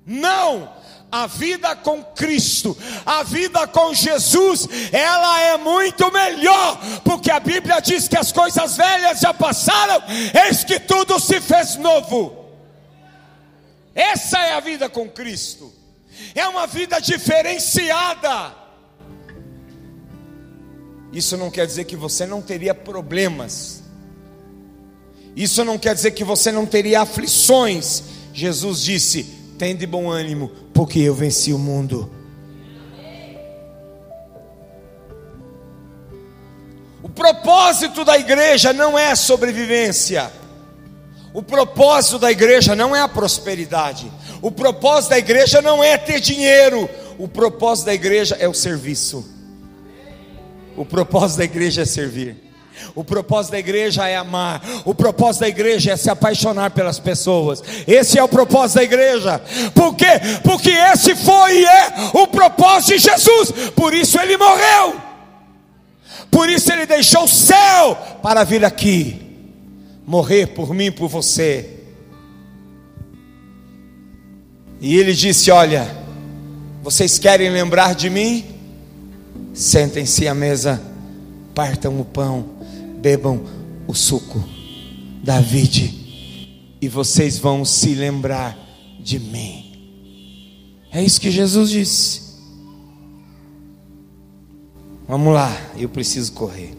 [0.06, 0.72] Não,
[1.12, 7.82] a vida com Cristo, a vida com Jesus, ela é muito melhor, porque a Bíblia
[7.82, 10.02] diz que as coisas velhas já passaram,
[10.48, 12.40] eis que tudo se fez novo.
[13.94, 15.72] Essa é a vida com Cristo,
[16.34, 18.56] é uma vida diferenciada.
[21.12, 23.84] Isso não quer dizer que você não teria problemas,
[25.36, 28.04] isso não quer dizer que você não teria aflições.
[28.34, 32.12] Jesus disse: tem de bom ânimo, porque eu venci o mundo.
[37.04, 40.32] O propósito da igreja não é a sobrevivência.
[41.32, 44.12] O propósito da igreja não é a prosperidade.
[44.42, 46.90] O propósito da igreja não é ter dinheiro.
[47.20, 49.24] O propósito da igreja é o serviço.
[50.76, 52.51] O propósito da igreja é servir.
[52.96, 54.62] O propósito da igreja é amar.
[54.86, 57.64] O propósito da igreja é se apaixonar pelas pessoas.
[57.88, 59.42] Esse é o propósito da igreja.
[59.74, 60.20] Por quê?
[60.44, 63.52] Porque esse foi e é o propósito de Jesus.
[63.76, 64.96] Por isso ele morreu.
[66.30, 69.32] Por isso ele deixou o céu para vir aqui
[70.06, 71.70] morrer por mim, por você.
[74.80, 75.88] E ele disse: Olha,
[76.84, 78.46] vocês querem lembrar de mim?
[79.54, 80.82] Sentem-se à mesa,
[81.54, 82.61] partam o pão
[83.02, 83.44] bebam
[83.88, 84.44] o suco
[85.24, 88.58] da vide, e vocês vão se lembrar
[89.00, 90.86] de mim.
[90.92, 92.22] É isso que Jesus disse.
[95.08, 96.78] Vamos lá, eu preciso correr.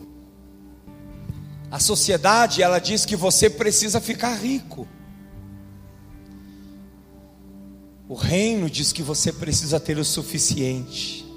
[1.70, 4.86] A sociedade, ela diz que você precisa ficar rico.
[8.08, 11.31] O reino diz que você precisa ter o suficiente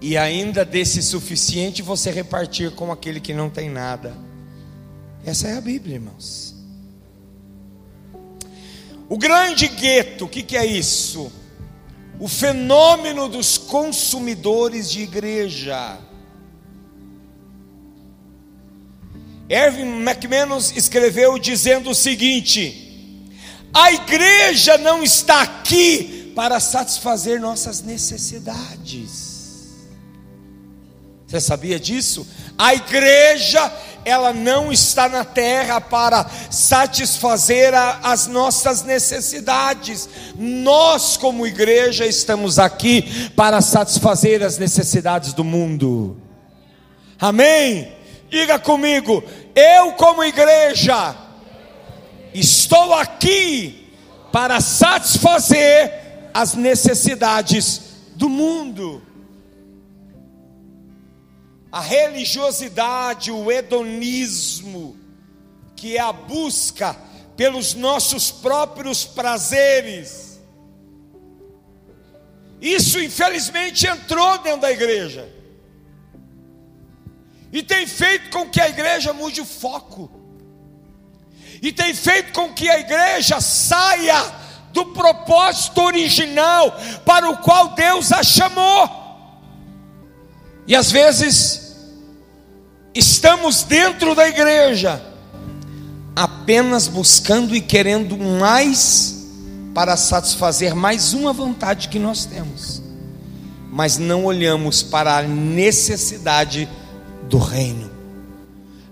[0.00, 4.16] e ainda desse suficiente você repartir com aquele que não tem nada.
[5.24, 6.54] Essa é a Bíblia, irmãos.
[9.08, 11.32] O grande gueto, o que, que é isso?
[12.20, 15.98] O fenômeno dos consumidores de igreja.
[19.48, 23.24] Erwin McManus escreveu dizendo o seguinte:
[23.72, 29.27] a igreja não está aqui para satisfazer nossas necessidades.
[31.28, 32.26] Você sabia disso?
[32.56, 33.70] A igreja,
[34.02, 40.08] ela não está na terra para satisfazer a, as nossas necessidades.
[40.34, 46.16] Nós, como igreja, estamos aqui para satisfazer as necessidades do mundo.
[47.20, 47.92] Amém?
[48.30, 49.22] Diga comigo,
[49.54, 51.14] eu, como igreja,
[52.32, 53.92] estou aqui
[54.32, 55.92] para satisfazer
[56.32, 57.82] as necessidades
[58.16, 59.02] do mundo.
[61.70, 64.96] A religiosidade, o hedonismo,
[65.76, 66.96] que é a busca
[67.36, 70.40] pelos nossos próprios prazeres.
[72.60, 75.28] Isso, infelizmente, entrou dentro da igreja
[77.52, 80.10] e tem feito com que a igreja mude o foco,
[81.62, 84.22] e tem feito com que a igreja saia
[84.72, 86.72] do propósito original
[87.04, 88.97] para o qual Deus a chamou.
[90.68, 91.76] E às vezes,
[92.94, 95.02] estamos dentro da igreja,
[96.14, 99.24] apenas buscando e querendo mais
[99.74, 102.82] para satisfazer mais uma vontade que nós temos,
[103.70, 106.68] mas não olhamos para a necessidade
[107.30, 107.90] do reino.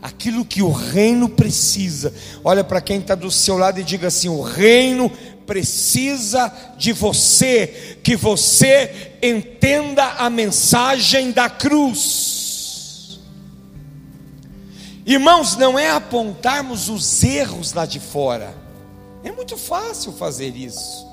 [0.00, 2.14] Aquilo que o reino precisa.
[2.42, 5.10] Olha para quem está do seu lado e diga assim: o reino
[5.46, 13.20] precisa de você, que você entenda a mensagem da cruz.
[15.06, 18.52] Irmãos, não é apontarmos os erros lá de fora,
[19.22, 21.06] é muito fácil fazer isso.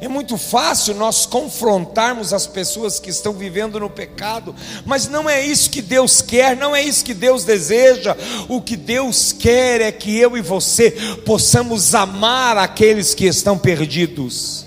[0.00, 4.54] É muito fácil nós confrontarmos as pessoas que estão vivendo no pecado,
[4.84, 8.16] mas não é isso que Deus quer, não é isso que Deus deseja.
[8.48, 10.90] O que Deus quer é que eu e você
[11.24, 14.64] possamos amar aqueles que estão perdidos.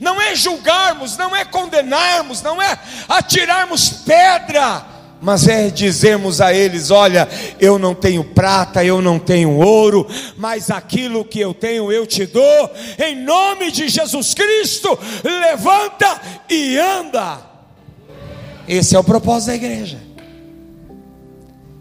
[0.00, 2.78] Não é julgarmos, não é condenarmos, não é
[3.08, 7.28] atirarmos pedra mas é dizermos a eles: olha,
[7.60, 12.26] eu não tenho prata, eu não tenho ouro, mas aquilo que eu tenho eu te
[12.26, 17.40] dou, em nome de Jesus Cristo, levanta e anda.
[18.66, 19.98] Esse é o propósito da igreja,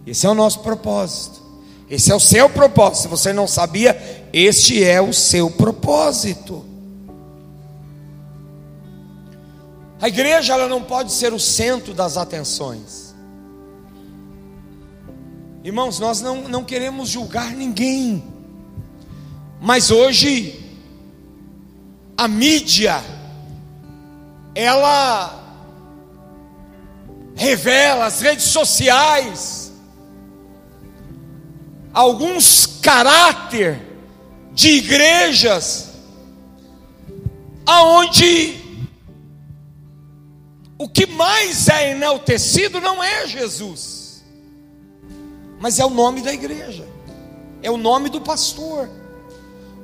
[0.05, 1.41] esse é o nosso propósito,
[1.89, 3.03] esse é o seu propósito.
[3.03, 6.65] Se você não sabia, este é o seu propósito.
[9.99, 13.06] A igreja ela não pode ser o centro das atenções.
[15.63, 18.23] Irmãos, nós não, não queremos julgar ninguém,
[19.59, 20.63] mas hoje,
[22.15, 23.03] a mídia,
[24.53, 25.43] ela
[27.35, 29.73] revela, as redes sociais,
[31.91, 33.81] alguns caráter
[34.53, 35.89] de igrejas,
[37.65, 38.63] aonde
[40.77, 43.96] o que mais é enaltecido não é Jesus
[45.59, 46.87] mas é o nome da igreja,
[47.61, 48.89] é o nome do pastor,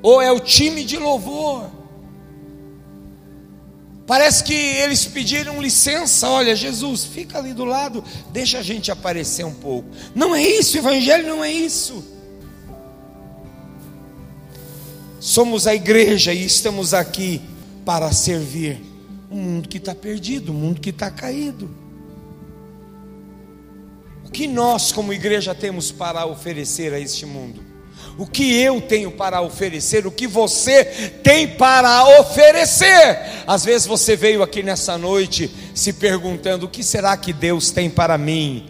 [0.01, 1.69] ou é o time de louvor.
[4.05, 9.45] Parece que eles pediram licença, olha, Jesus, fica ali do lado, deixa a gente aparecer
[9.45, 9.89] um pouco.
[10.13, 12.03] Não é isso, o Evangelho não é isso.
[15.19, 17.41] Somos a igreja e estamos aqui
[17.85, 18.81] para servir
[19.31, 21.82] o mundo que está perdido, o mundo que está caído
[24.33, 27.63] que nós, como igreja, temos para oferecer a este mundo?
[28.17, 30.05] O que eu tenho para oferecer?
[30.05, 30.83] O que você
[31.23, 33.43] tem para oferecer?
[33.47, 37.89] Às vezes você veio aqui nessa noite se perguntando: o que será que Deus tem
[37.89, 38.69] para mim?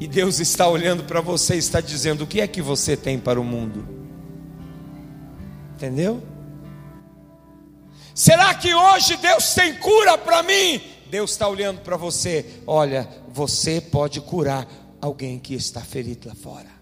[0.00, 3.18] E Deus está olhando para você e está dizendo: o que é que você tem
[3.18, 3.86] para o mundo?
[5.74, 6.22] Entendeu?
[8.14, 10.80] Será que hoje Deus tem cura para mim?
[11.10, 14.66] Deus está olhando para você: olha, você pode curar
[15.00, 16.78] alguém que está ferido lá fora.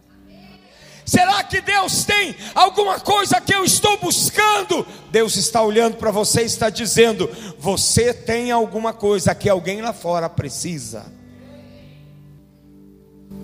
[1.05, 4.85] Será que Deus tem alguma coisa que eu estou buscando?
[5.13, 9.93] Deus está olhando para você e está dizendo: você tem alguma coisa que alguém lá
[9.93, 11.07] fora precisa.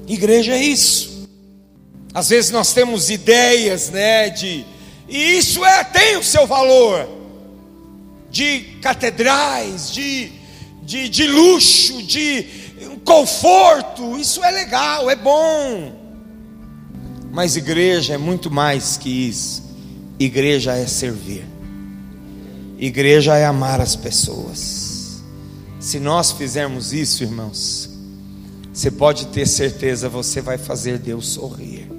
[0.08, 1.28] Igreja é isso.
[2.12, 4.66] Às vezes nós temos ideias, né, de
[5.08, 7.08] e isso é tem o seu valor
[8.30, 10.32] de catedrais, de
[10.92, 12.44] de, de luxo, de
[13.02, 15.90] conforto, isso é legal, é bom.
[17.32, 19.62] Mas igreja é muito mais que isso.
[20.18, 21.46] Igreja é servir.
[22.78, 25.22] Igreja é amar as pessoas.
[25.80, 27.88] Se nós fizermos isso, irmãos,
[28.70, 31.90] você pode ter certeza, você vai fazer Deus sorrir.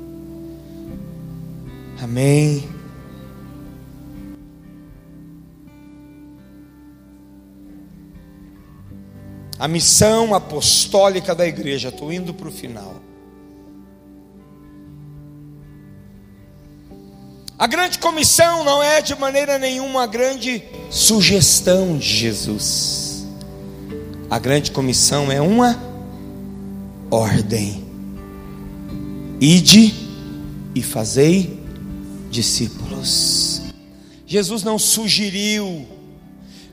[2.00, 2.70] Amém.
[9.58, 11.90] A missão apostólica da igreja.
[11.90, 13.02] Estou indo para o final.
[17.58, 23.26] A grande comissão não é de maneira nenhuma uma grande sugestão de Jesus.
[24.30, 25.82] A grande comissão é uma
[27.10, 27.86] ordem.
[29.40, 29.94] Ide
[30.74, 31.60] e fazei
[32.30, 33.62] discípulos.
[34.26, 35.86] Jesus não sugeriu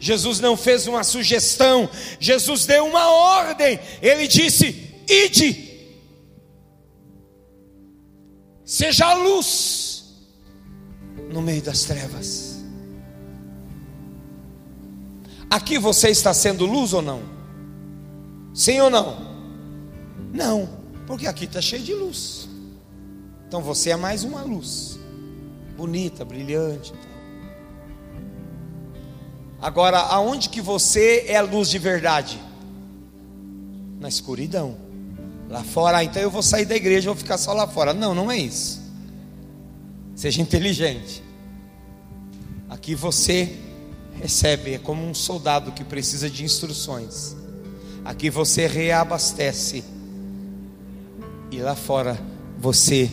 [0.01, 1.88] Jesus não fez uma sugestão,
[2.18, 3.78] Jesus deu uma ordem.
[4.01, 5.90] Ele disse: Ide,
[8.64, 10.16] seja a luz
[11.30, 12.59] no meio das trevas.
[15.51, 17.22] Aqui você está sendo luz ou não?
[18.55, 19.28] Sim ou não?
[20.32, 20.66] Não,
[21.07, 22.48] porque aqui está cheio de luz.
[23.46, 24.98] Então você é mais uma luz,
[25.76, 26.94] bonita, brilhante.
[29.61, 32.40] Agora, aonde que você é a luz de verdade?
[33.98, 34.76] Na escuridão.
[35.48, 37.92] Lá fora, ah, então eu vou sair da igreja, vou ficar só lá fora.
[37.92, 38.80] Não, não é isso.
[40.14, 41.22] Seja inteligente.
[42.68, 43.52] Aqui você
[44.14, 47.36] recebe, é como um soldado que precisa de instruções.
[48.04, 49.82] Aqui você reabastece.
[51.50, 52.18] E lá fora
[52.58, 53.11] você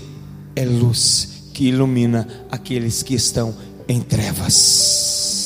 [0.56, 3.56] é luz que ilumina aqueles que estão
[3.88, 5.37] em trevas.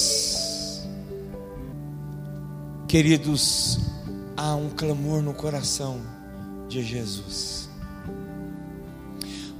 [2.91, 3.79] Queridos,
[4.35, 6.01] há um clamor no coração
[6.67, 7.69] de Jesus.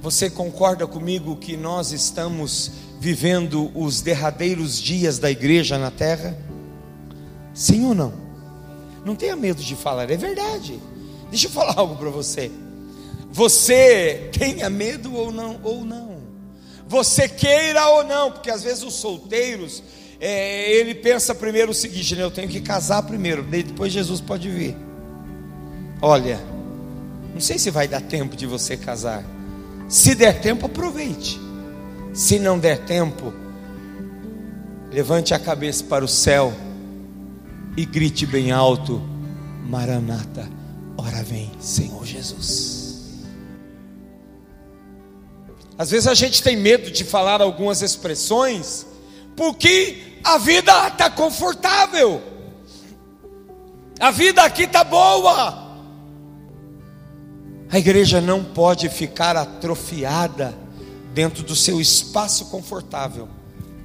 [0.02, 2.70] Você concorda comigo que nós estamos
[3.00, 6.36] vivendo os derradeiros dias da igreja na terra?
[7.54, 8.12] Sim ou não?
[9.02, 10.78] Não tenha medo de falar, é verdade.
[11.30, 12.50] Deixa eu falar algo para você.
[13.30, 16.18] Você tenha medo ou não, ou não.
[16.86, 19.82] Você queira ou não, porque às vezes os solteiros
[20.24, 24.48] é, ele pensa primeiro o seguinte: né, eu tenho que casar primeiro, depois Jesus pode
[24.48, 24.76] vir.
[26.00, 26.40] Olha,
[27.34, 29.24] não sei se vai dar tempo de você casar.
[29.88, 31.40] Se der tempo, aproveite.
[32.14, 33.34] Se não der tempo,
[34.92, 36.54] levante a cabeça para o céu
[37.76, 39.02] e grite bem alto:
[39.66, 40.48] Maranata,
[40.96, 42.92] ora vem, Senhor Jesus.
[45.76, 48.86] Às vezes a gente tem medo de falar algumas expressões,
[49.34, 52.22] porque a vida está confortável,
[53.98, 55.62] a vida aqui está boa.
[57.70, 60.54] A igreja não pode ficar atrofiada
[61.14, 63.28] dentro do seu espaço confortável.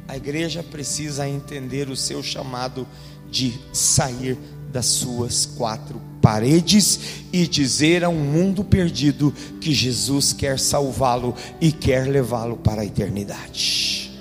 [0.07, 2.87] A igreja precisa entender o seu chamado
[3.29, 4.37] de sair
[4.71, 6.99] das suas quatro paredes
[7.31, 12.85] e dizer a um mundo perdido que Jesus quer salvá-lo e quer levá-lo para a
[12.85, 14.11] eternidade.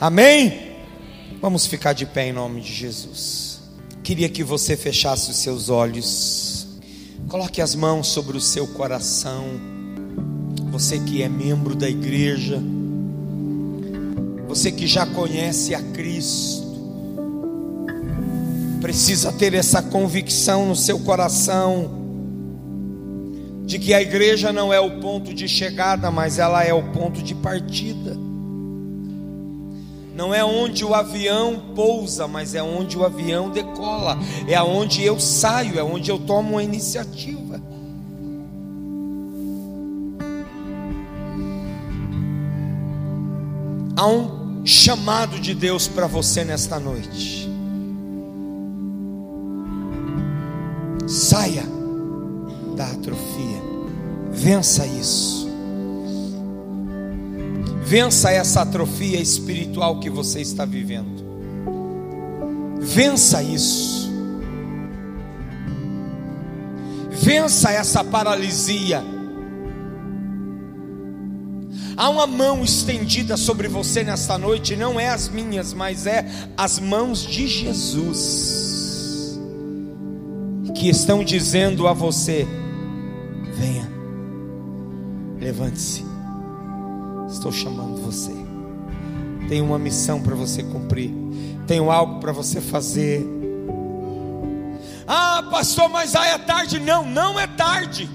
[0.00, 0.67] Amém?
[1.40, 3.60] Vamos ficar de pé em nome de Jesus.
[4.02, 6.66] Queria que você fechasse os seus olhos,
[7.28, 9.44] coloque as mãos sobre o seu coração.
[10.72, 12.60] Você que é membro da igreja,
[14.48, 16.66] você que já conhece a Cristo,
[18.80, 21.90] precisa ter essa convicção no seu coração
[23.64, 27.22] de que a igreja não é o ponto de chegada, mas ela é o ponto
[27.22, 28.27] de partida
[30.18, 35.20] não é onde o avião pousa, mas é onde o avião decola, é aonde eu
[35.20, 37.62] saio, é onde eu tomo uma iniciativa.
[43.96, 47.48] Há um chamado de Deus para você nesta noite.
[51.06, 51.62] Saia
[52.74, 53.62] da atrofia,
[54.32, 55.37] vença isso.
[57.88, 61.24] Vença essa atrofia espiritual que você está vivendo.
[62.80, 64.12] Vença isso.
[67.10, 69.02] Vença essa paralisia.
[71.96, 76.28] Há uma mão estendida sobre você nesta noite, não é as minhas, mas é
[76.58, 79.40] as mãos de Jesus,
[80.74, 82.46] que estão dizendo a você:
[83.56, 83.90] venha,
[85.40, 86.04] levante-se,
[87.38, 88.32] Estou chamando você.
[89.48, 91.14] Tenho uma missão para você cumprir.
[91.68, 93.24] Tenho algo para você fazer.
[95.06, 96.80] Ah, pastor, mas aí é tarde.
[96.80, 98.10] Não, não é tarde.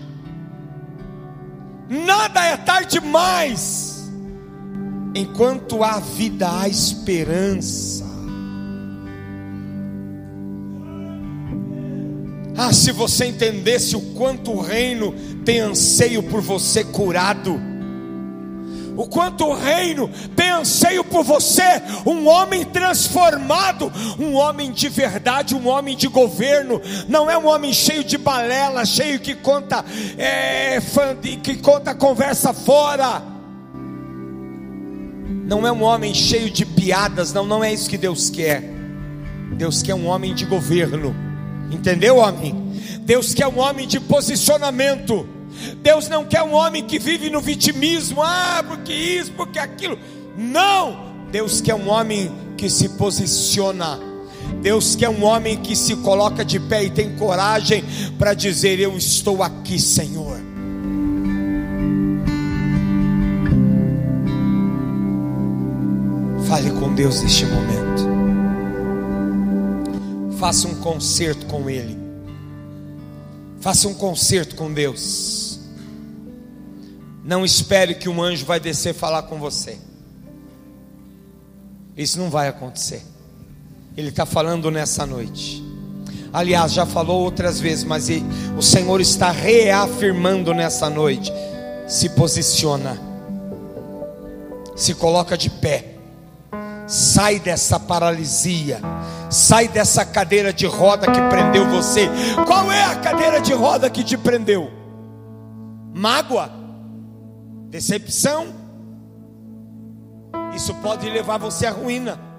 [1.90, 4.12] Nada é tarde mais.
[5.16, 8.04] Enquanto há vida, há esperança.
[12.58, 15.14] Ah, se você entendesse o quanto o reino
[15.46, 17.73] tem anseio por você curado
[18.96, 25.56] o quanto o reino tem anseio por você, um homem transformado, um homem de verdade,
[25.56, 29.84] um homem de governo, não é um homem cheio de balela, cheio que conta,
[30.18, 30.80] é,
[31.42, 33.22] que conta conversa fora,
[35.46, 38.64] não é um homem cheio de piadas, não, não é isso que Deus quer.
[39.56, 41.16] Deus quer um homem de governo,
[41.70, 42.72] entendeu, homem?
[43.02, 45.28] Deus quer um homem de posicionamento.
[45.82, 49.98] Deus não quer um homem que vive no vitimismo, ah, porque isso, porque aquilo.
[50.38, 51.14] Não!
[51.32, 54.00] Deus quer um homem que se posiciona.
[54.62, 57.84] Deus quer um homem que se coloca de pé e tem coragem
[58.18, 60.40] para dizer: Eu estou aqui, Senhor.
[66.48, 68.04] Fale com Deus neste momento.
[70.38, 71.98] Faça um concerto com Ele.
[73.60, 75.53] Faça um concerto com Deus.
[77.24, 79.78] Não espere que um anjo vai descer falar com você.
[81.96, 83.04] Isso não vai acontecer.
[83.96, 85.64] Ele está falando nessa noite.
[86.34, 88.08] Aliás, já falou outras vezes, mas
[88.58, 91.32] o Senhor está reafirmando nessa noite.
[91.88, 93.00] Se posiciona,
[94.76, 95.94] se coloca de pé,
[96.88, 98.80] sai dessa paralisia,
[99.30, 102.10] sai dessa cadeira de roda que prendeu você.
[102.48, 104.72] Qual é a cadeira de roda que te prendeu?
[105.94, 106.63] Mágoa,
[107.74, 108.48] decepção.
[110.56, 112.34] Isso pode levar você à ruína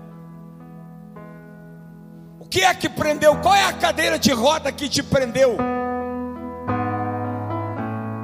[2.55, 3.35] que é que prendeu?
[3.39, 5.57] Qual é a cadeira de roda que te prendeu?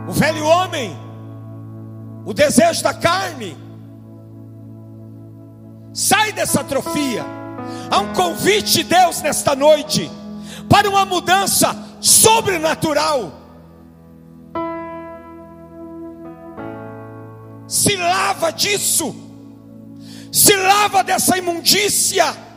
[0.08, 0.96] O velho homem,
[2.24, 3.58] o desejo da carne.
[5.92, 7.24] Sai dessa atrofia.
[7.90, 10.08] Há um convite de Deus nesta noite
[10.68, 13.32] para uma mudança sobrenatural.
[17.70, 19.14] Se lava disso.
[20.30, 22.50] Se lava dessa imundícia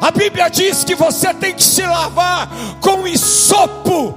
[0.00, 2.48] a Bíblia diz que você tem que se lavar
[2.80, 4.14] com isopo.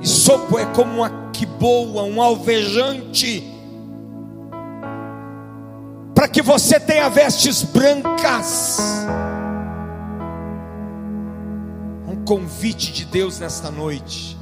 [0.00, 3.44] Isopo é como uma quiboa, um alvejante,
[6.14, 8.78] para que você tenha vestes brancas.
[12.08, 14.41] Um convite de Deus nesta noite.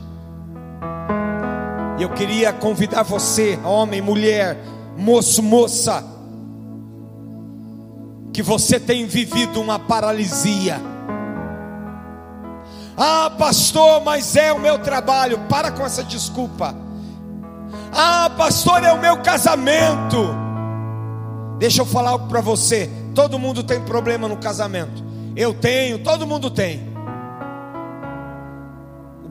[1.99, 4.57] E eu queria convidar você, homem, mulher,
[4.97, 6.05] moço, moça,
[8.33, 10.81] que você tem vivido uma paralisia.
[12.97, 15.39] Ah, pastor, mas é o meu trabalho.
[15.49, 16.75] Para com essa desculpa.
[17.93, 20.35] Ah, pastor, é o meu casamento.
[21.59, 22.91] Deixa eu falar algo para você.
[23.15, 25.03] Todo mundo tem problema no casamento.
[25.35, 26.90] Eu tenho, todo mundo tem.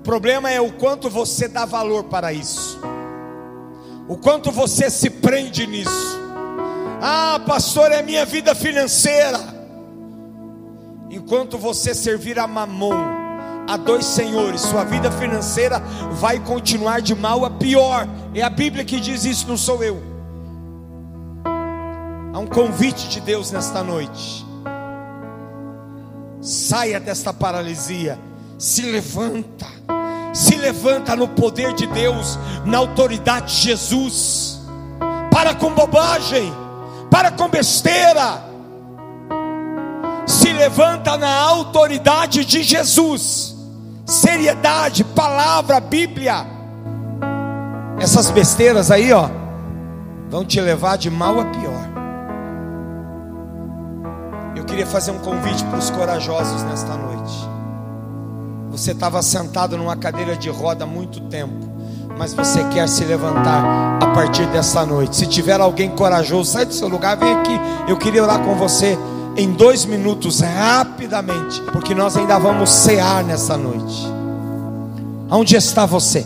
[0.10, 2.82] Problema é o quanto você dá valor para isso.
[4.08, 6.20] O quanto você se prende nisso.
[7.00, 9.38] Ah, pastor, é minha vida financeira.
[11.12, 12.96] Enquanto você servir a mamon,
[13.68, 15.78] a dois senhores, sua vida financeira
[16.14, 18.08] vai continuar de mal a pior.
[18.34, 20.02] É a Bíblia que diz isso, não sou eu.
[22.34, 24.44] Há um convite de Deus nesta noite.
[26.42, 28.18] Saia desta paralisia,
[28.58, 29.68] se levanta,
[30.34, 34.60] se levanta no poder de Deus, na autoridade de Jesus.
[35.32, 36.54] Para com bobagem
[37.10, 38.44] para com besteira.
[40.26, 43.56] Se levanta na autoridade de Jesus.
[44.06, 46.46] Seriedade, palavra, Bíblia.
[48.00, 49.30] Essas besteiras aí, ó,
[50.30, 51.90] vão te levar de mal a pior.
[54.56, 57.49] Eu queria fazer um convite para os corajosos nesta noite.
[58.80, 61.70] Você estava sentado numa cadeira de roda há muito tempo
[62.18, 65.16] mas você quer se levantar a partir dessa noite.
[65.16, 67.58] Se tiver alguém corajoso, sai do seu lugar, vem aqui.
[67.88, 69.00] Eu queria orar com você
[69.38, 74.06] em dois minutos, rapidamente, porque nós ainda vamos cear nessa noite.
[75.32, 76.26] Onde está você?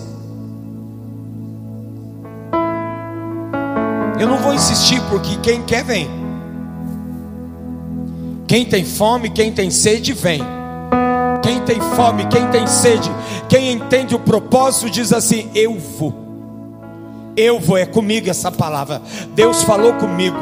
[4.20, 6.10] Eu não vou insistir, porque quem quer, vem.
[8.48, 10.42] Quem tem fome, quem tem sede, vem.
[11.44, 13.12] Quem tem fome, quem tem sede,
[13.50, 16.24] quem entende o propósito, diz assim: Eu vou.
[17.36, 19.02] Eu vou, é comigo essa palavra.
[19.36, 20.38] Deus falou comigo.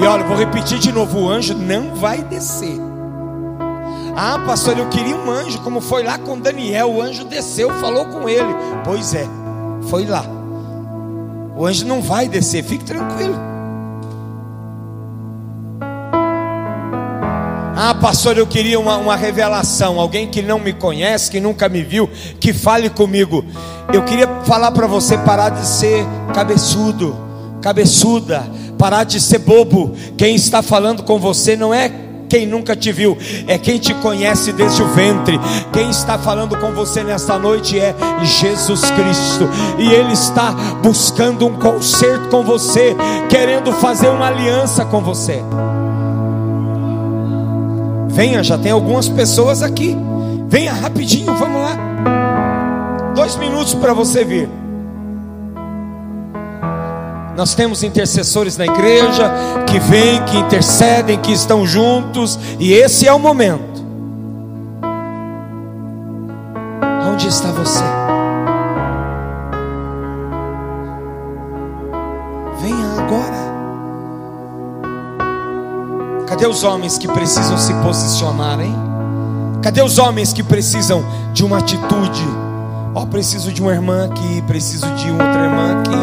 [0.00, 2.78] E olha, vou repetir de novo: o anjo não vai descer.
[4.14, 6.90] Ah, pastor, eu queria um anjo, como foi lá com Daniel.
[6.90, 8.54] O anjo desceu, falou com ele.
[8.84, 9.26] Pois é,
[9.88, 10.24] foi lá.
[11.56, 13.57] O anjo não vai descer, fique tranquilo.
[17.88, 19.98] Ah, pastor, eu queria uma, uma revelação.
[19.98, 22.06] Alguém que não me conhece, que nunca me viu,
[22.38, 23.42] que fale comigo.
[23.90, 27.16] Eu queria falar para você parar de ser cabeçudo,
[27.62, 29.94] cabeçuda, parar de ser bobo.
[30.18, 31.90] Quem está falando com você não é
[32.28, 33.16] quem nunca te viu,
[33.46, 35.40] é quem te conhece desde o ventre.
[35.72, 41.54] Quem está falando com você nesta noite é Jesus Cristo, e Ele está buscando um
[41.54, 42.94] concerto com você,
[43.30, 45.42] querendo fazer uma aliança com você.
[48.18, 49.96] Venha, já tem algumas pessoas aqui.
[50.48, 53.12] Venha rapidinho, vamos lá.
[53.14, 54.48] Dois minutos para você vir.
[57.36, 59.32] Nós temos intercessores na igreja
[59.68, 63.86] que vêm, que intercedem, que estão juntos, e esse é o momento.
[67.08, 67.97] Onde está você?
[76.38, 78.72] Cadê os homens que precisam se posicionar, hein?
[79.60, 82.24] Cadê os homens que precisam de uma atitude?
[82.94, 85.96] Ó, oh, preciso de uma irmã aqui, preciso de outra irmã aqui.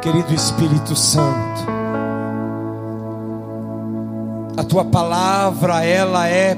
[0.00, 1.66] Querido Espírito Santo,
[4.56, 6.56] a tua palavra ela é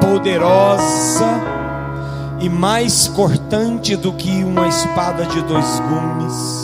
[0.00, 1.59] poderosa
[2.40, 6.60] e mais cortante do que uma espada de dois gumes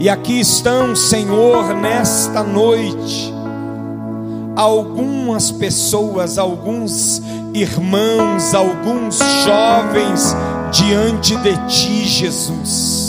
[0.00, 3.34] e aqui estão, Senhor, nesta noite,
[4.54, 7.20] algumas pessoas, alguns
[7.52, 10.36] irmãos, alguns jovens
[10.70, 13.07] diante de Ti, Jesus.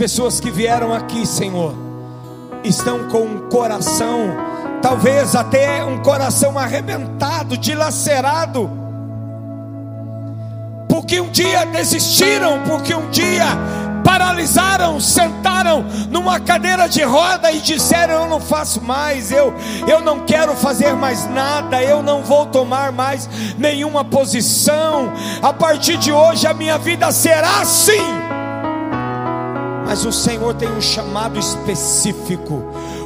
[0.00, 1.74] Pessoas que vieram aqui, Senhor,
[2.64, 4.34] estão com um coração,
[4.80, 8.70] talvez até um coração arrebentado, dilacerado,
[10.88, 13.44] porque um dia desistiram, porque um dia
[14.02, 19.52] paralisaram, sentaram numa cadeira de roda e disseram: Eu não faço mais, eu,
[19.86, 23.28] eu não quero fazer mais nada, eu não vou tomar mais
[23.58, 25.12] nenhuma posição.
[25.42, 28.29] A partir de hoje a minha vida será assim.
[29.90, 32.62] Mas o Senhor tem um chamado específico.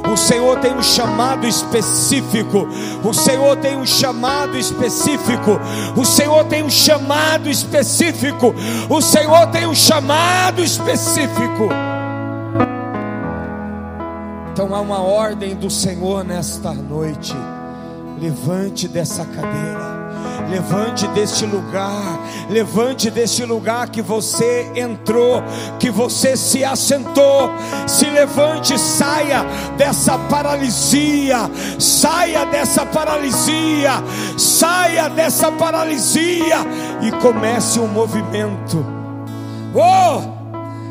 [0.07, 2.67] O Senhor tem um chamado específico.
[3.03, 5.59] O Senhor tem um chamado específico.
[5.97, 8.53] O Senhor tem um chamado específico.
[8.87, 11.69] O Senhor tem um chamado específico.
[14.53, 17.33] Então há uma ordem do Senhor nesta noite.
[18.21, 19.94] Levante dessa cadeira.
[20.49, 22.19] Levante deste lugar,
[22.49, 25.43] levante deste lugar que você entrou,
[25.79, 27.49] que você se assentou.
[27.87, 29.43] Se levante, saia
[29.77, 34.03] dessa paralisia, saia dessa paralisia,
[34.37, 36.57] saia dessa paralisia
[37.01, 38.85] e comece um movimento.
[39.73, 40.34] Oh!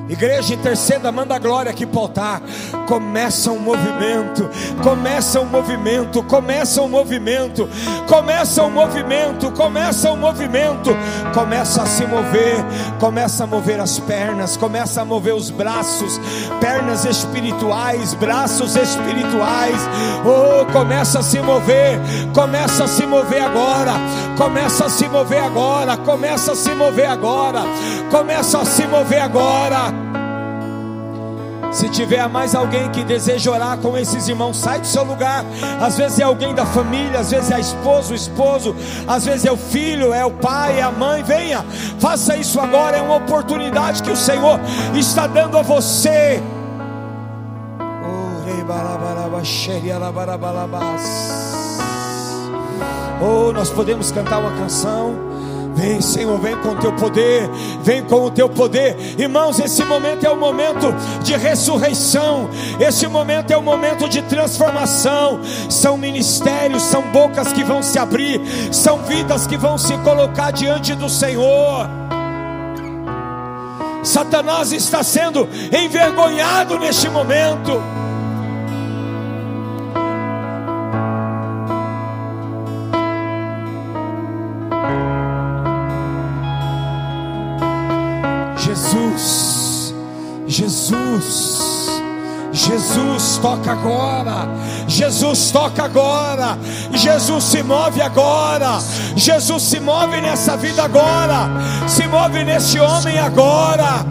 [0.08, 2.42] Igreja interceda, manda glória aqui para o altar.
[2.86, 4.50] Começa um movimento,
[4.82, 7.68] começa um movimento, começa um movimento,
[8.06, 10.90] começa um movimento, começa um movimento,
[11.32, 12.56] começa a se mover,
[13.00, 16.20] começa a mover as pernas, começa a mover os braços,
[16.60, 19.80] pernas espirituais, braços espirituais.
[20.22, 21.98] Oh, começa a se mover,
[22.34, 23.94] começa a se mover agora,
[24.36, 27.62] começa a se mover agora, começa a se mover agora,
[28.10, 29.93] começa a se mover agora.
[31.74, 35.44] Se tiver mais alguém que deseja orar com esses irmãos, sai do seu lugar.
[35.80, 38.76] Às vezes é alguém da família, às vezes é a esposa, o esposo,
[39.08, 41.24] às vezes é o filho, é o pai, é a mãe.
[41.24, 41.64] Venha,
[41.98, 42.96] faça isso agora.
[42.96, 44.60] É uma oportunidade que o Senhor
[44.94, 46.40] está dando a você.
[53.20, 55.33] Oh, nós podemos cantar uma canção.
[55.74, 57.50] Vem, Senhor, vem com o teu poder,
[57.82, 58.96] vem com o teu poder.
[59.18, 62.48] Irmãos, esse momento é o momento de ressurreição,
[62.78, 65.40] esse momento é o momento de transformação.
[65.68, 68.40] São ministérios, são bocas que vão se abrir,
[68.72, 71.88] são vidas que vão se colocar diante do Senhor.
[74.04, 78.03] Satanás está sendo envergonhado neste momento.
[90.54, 91.74] Jesus.
[92.52, 94.46] Jesus toca agora,
[94.86, 96.56] Jesus toca agora,
[96.92, 98.78] Jesus se move agora,
[99.16, 101.50] Jesus se move nessa vida agora,
[101.88, 104.06] se move nesse homem agora,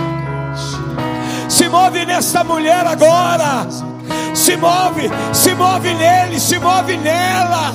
[1.48, 3.66] se move nessa mulher agora,
[4.36, 7.72] se move, se move nele, se move nela,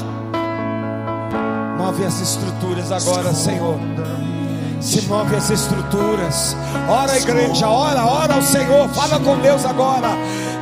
[1.78, 3.78] move as estruturas agora, Senhor
[4.80, 6.56] se move as estruturas.
[6.88, 10.08] Ora, igreja, ora, ora ao Senhor, fala com Deus agora.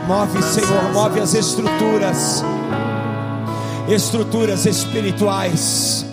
[0.07, 2.45] Move, Senhor, move as estruturas,
[3.89, 6.07] estruturas espirituais.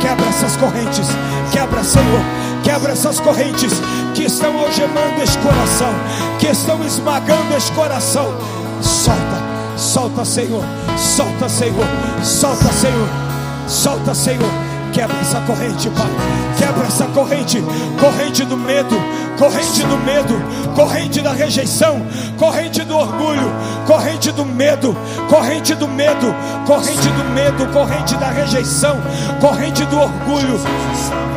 [0.00, 1.08] Quebra essas correntes,
[1.52, 2.20] quebra, Senhor,
[2.62, 3.72] quebra essas correntes
[4.14, 5.92] que estão algemando este coração,
[6.38, 8.34] que estão esmagando este coração.
[8.82, 9.42] Solta,
[9.76, 10.62] solta, Senhor,
[10.96, 11.86] solta, Senhor,
[12.22, 13.26] solta, Senhor.
[13.68, 14.65] Solta, Senhor.
[14.92, 16.10] Quebra essa corrente, Pai.
[16.58, 17.62] Quebra essa corrente,
[18.00, 18.96] corrente do medo,
[19.38, 20.34] corrente do medo,
[20.74, 22.00] corrente da rejeição,
[22.38, 23.52] corrente do orgulho,
[23.86, 24.96] corrente do medo,
[25.28, 26.34] corrente do medo,
[26.66, 28.96] corrente do medo, corrente da rejeição,
[29.40, 30.58] corrente do orgulho.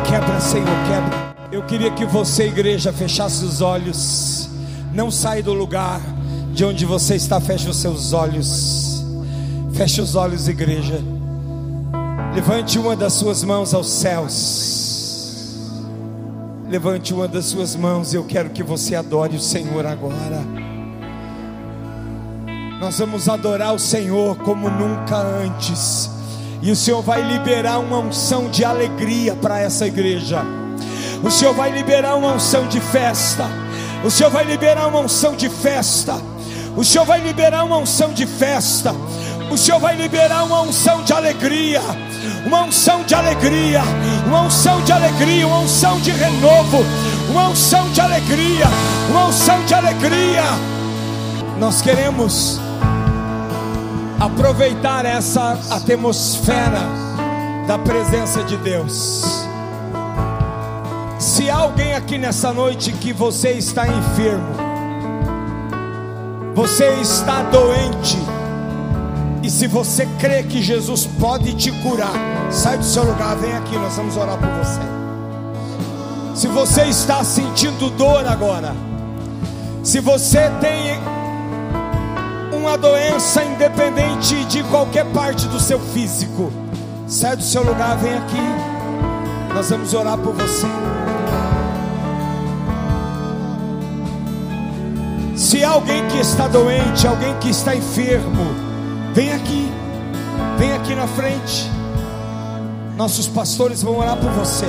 [0.04, 1.30] Quebra, Senhor, quebra.
[1.52, 4.48] Eu queria que você, igreja, fechasse os olhos.
[4.94, 6.00] Não sai do lugar
[6.52, 9.04] de onde você está, feche os seus olhos.
[9.72, 11.00] Feche os olhos, igreja.
[12.34, 15.56] Levante uma das suas mãos aos céus.
[16.68, 18.14] Levante uma das suas mãos.
[18.14, 20.40] Eu quero que você adore o Senhor agora.
[22.80, 26.08] Nós vamos adorar o Senhor como nunca antes.
[26.62, 30.44] E o Senhor vai liberar uma unção de alegria para essa igreja.
[31.24, 33.46] O Senhor vai liberar uma unção de festa.
[34.04, 36.14] O Senhor vai liberar uma unção de festa.
[36.76, 38.94] O Senhor vai liberar uma unção de festa.
[39.50, 41.80] O Senhor vai liberar uma unção de alegria.
[42.46, 43.82] Uma unção de alegria.
[44.26, 45.46] Uma unção de alegria.
[45.46, 46.78] Uma unção de renovo.
[47.28, 48.66] Uma unção de alegria.
[49.10, 50.44] Uma unção de alegria.
[51.58, 52.60] Nós queremos
[54.20, 56.80] aproveitar essa atmosfera
[57.66, 59.24] da presença de Deus.
[61.18, 64.54] Se há alguém aqui nessa noite que você está enfermo,
[66.54, 68.18] você está doente,
[69.42, 72.12] e se você crê que Jesus pode te curar,
[72.50, 74.80] sai do seu lugar, vem aqui, nós vamos orar por você.
[76.34, 78.74] Se você está sentindo dor agora,
[79.82, 81.00] se você tem
[82.52, 86.52] uma doença independente de qualquer parte do seu físico,
[87.06, 90.66] sai do seu lugar, vem aqui, nós vamos orar por você.
[95.34, 98.69] Se alguém que está doente, alguém que está enfermo,
[99.12, 99.72] vem aqui,
[100.58, 101.70] vem aqui na frente.
[102.96, 104.66] Nossos pastores vão orar por você.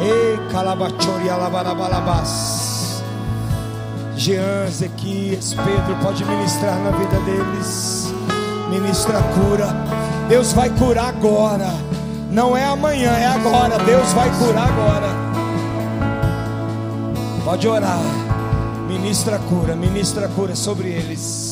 [0.00, 3.02] Ei, calabachori alabarabalabás.
[4.16, 8.12] Jean, Ezequias, Pedro, pode ministrar na vida deles.
[8.68, 9.68] Ministra a cura.
[10.28, 11.72] Deus vai curar agora.
[12.30, 13.78] Não é amanhã, é agora.
[13.78, 15.08] Deus vai curar agora.
[17.44, 18.02] Pode orar.
[18.88, 21.47] Ministra a cura, ministra a cura sobre eles.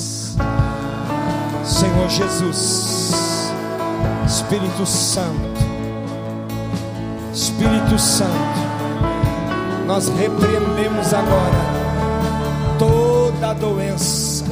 [1.77, 3.53] Senhor Jesus,
[4.27, 5.61] Espírito Santo,
[7.35, 8.31] Espírito Santo,
[9.87, 14.47] nós repreendemos agora toda doença.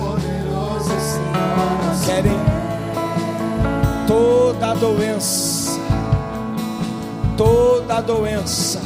[2.04, 2.38] Querem
[4.06, 5.80] toda doença,
[7.38, 8.82] toda doença,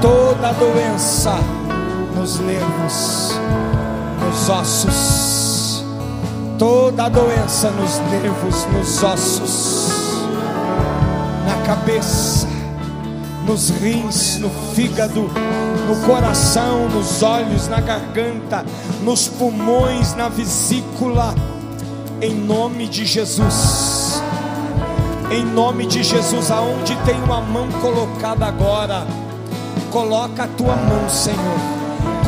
[0.00, 1.34] toda doença.
[2.16, 3.32] Nos nervos,
[4.24, 5.37] nos ossos,
[6.58, 9.92] toda doença nos nervos, nos ossos,
[11.46, 12.46] na cabeça,
[13.46, 15.30] nos rins, no fígado,
[15.88, 18.64] no coração, nos olhos, na garganta,
[19.02, 21.34] nos pulmões, na vesícula,
[22.20, 24.20] em nome de Jesus.
[25.30, 29.06] Em nome de Jesus, aonde tem uma mão colocada agora,
[29.90, 31.78] coloca a tua mão, Senhor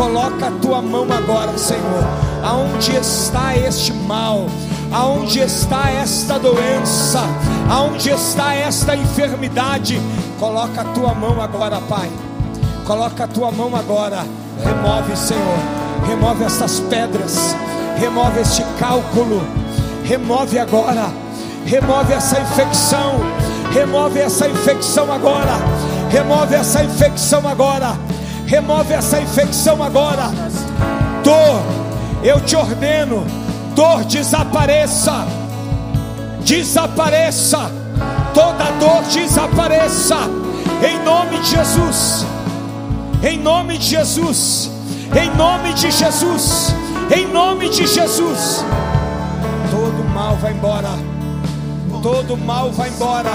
[0.00, 2.29] Coloca a tua mão agora, Senhor.
[2.42, 4.46] Aonde está este mal?
[4.92, 7.20] Aonde está esta doença?
[7.70, 10.00] Aonde está esta enfermidade?
[10.38, 12.10] Coloca a tua mão agora, Pai.
[12.86, 14.24] Coloca a tua mão agora.
[14.64, 15.58] Remove, Senhor.
[16.08, 17.54] Remove essas pedras.
[17.98, 19.42] Remove este cálculo.
[20.04, 21.08] Remove agora.
[21.66, 23.20] Remove essa infecção.
[23.72, 25.58] Remove essa infecção agora.
[26.10, 27.96] Remove essa infecção agora
[28.50, 30.24] remove essa infecção agora.
[31.22, 31.62] Dor,
[32.22, 33.24] eu te ordeno,
[33.74, 35.26] dor desapareça,
[36.44, 37.70] desapareça,
[38.34, 40.16] toda dor desapareça,
[40.86, 42.26] em nome de Jesus,
[43.22, 44.70] em nome de Jesus,
[45.20, 46.74] em nome de Jesus,
[47.14, 48.64] em nome de Jesus.
[49.70, 50.90] Todo mal vai embora,
[52.02, 53.32] todo mal vai embora,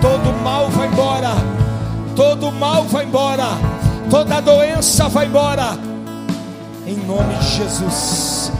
[0.00, 1.32] todo mal vai embora,
[2.14, 3.78] todo mal vai embora
[4.08, 5.87] toda doença vai embora.
[6.88, 8.50] Em nome de Jesus,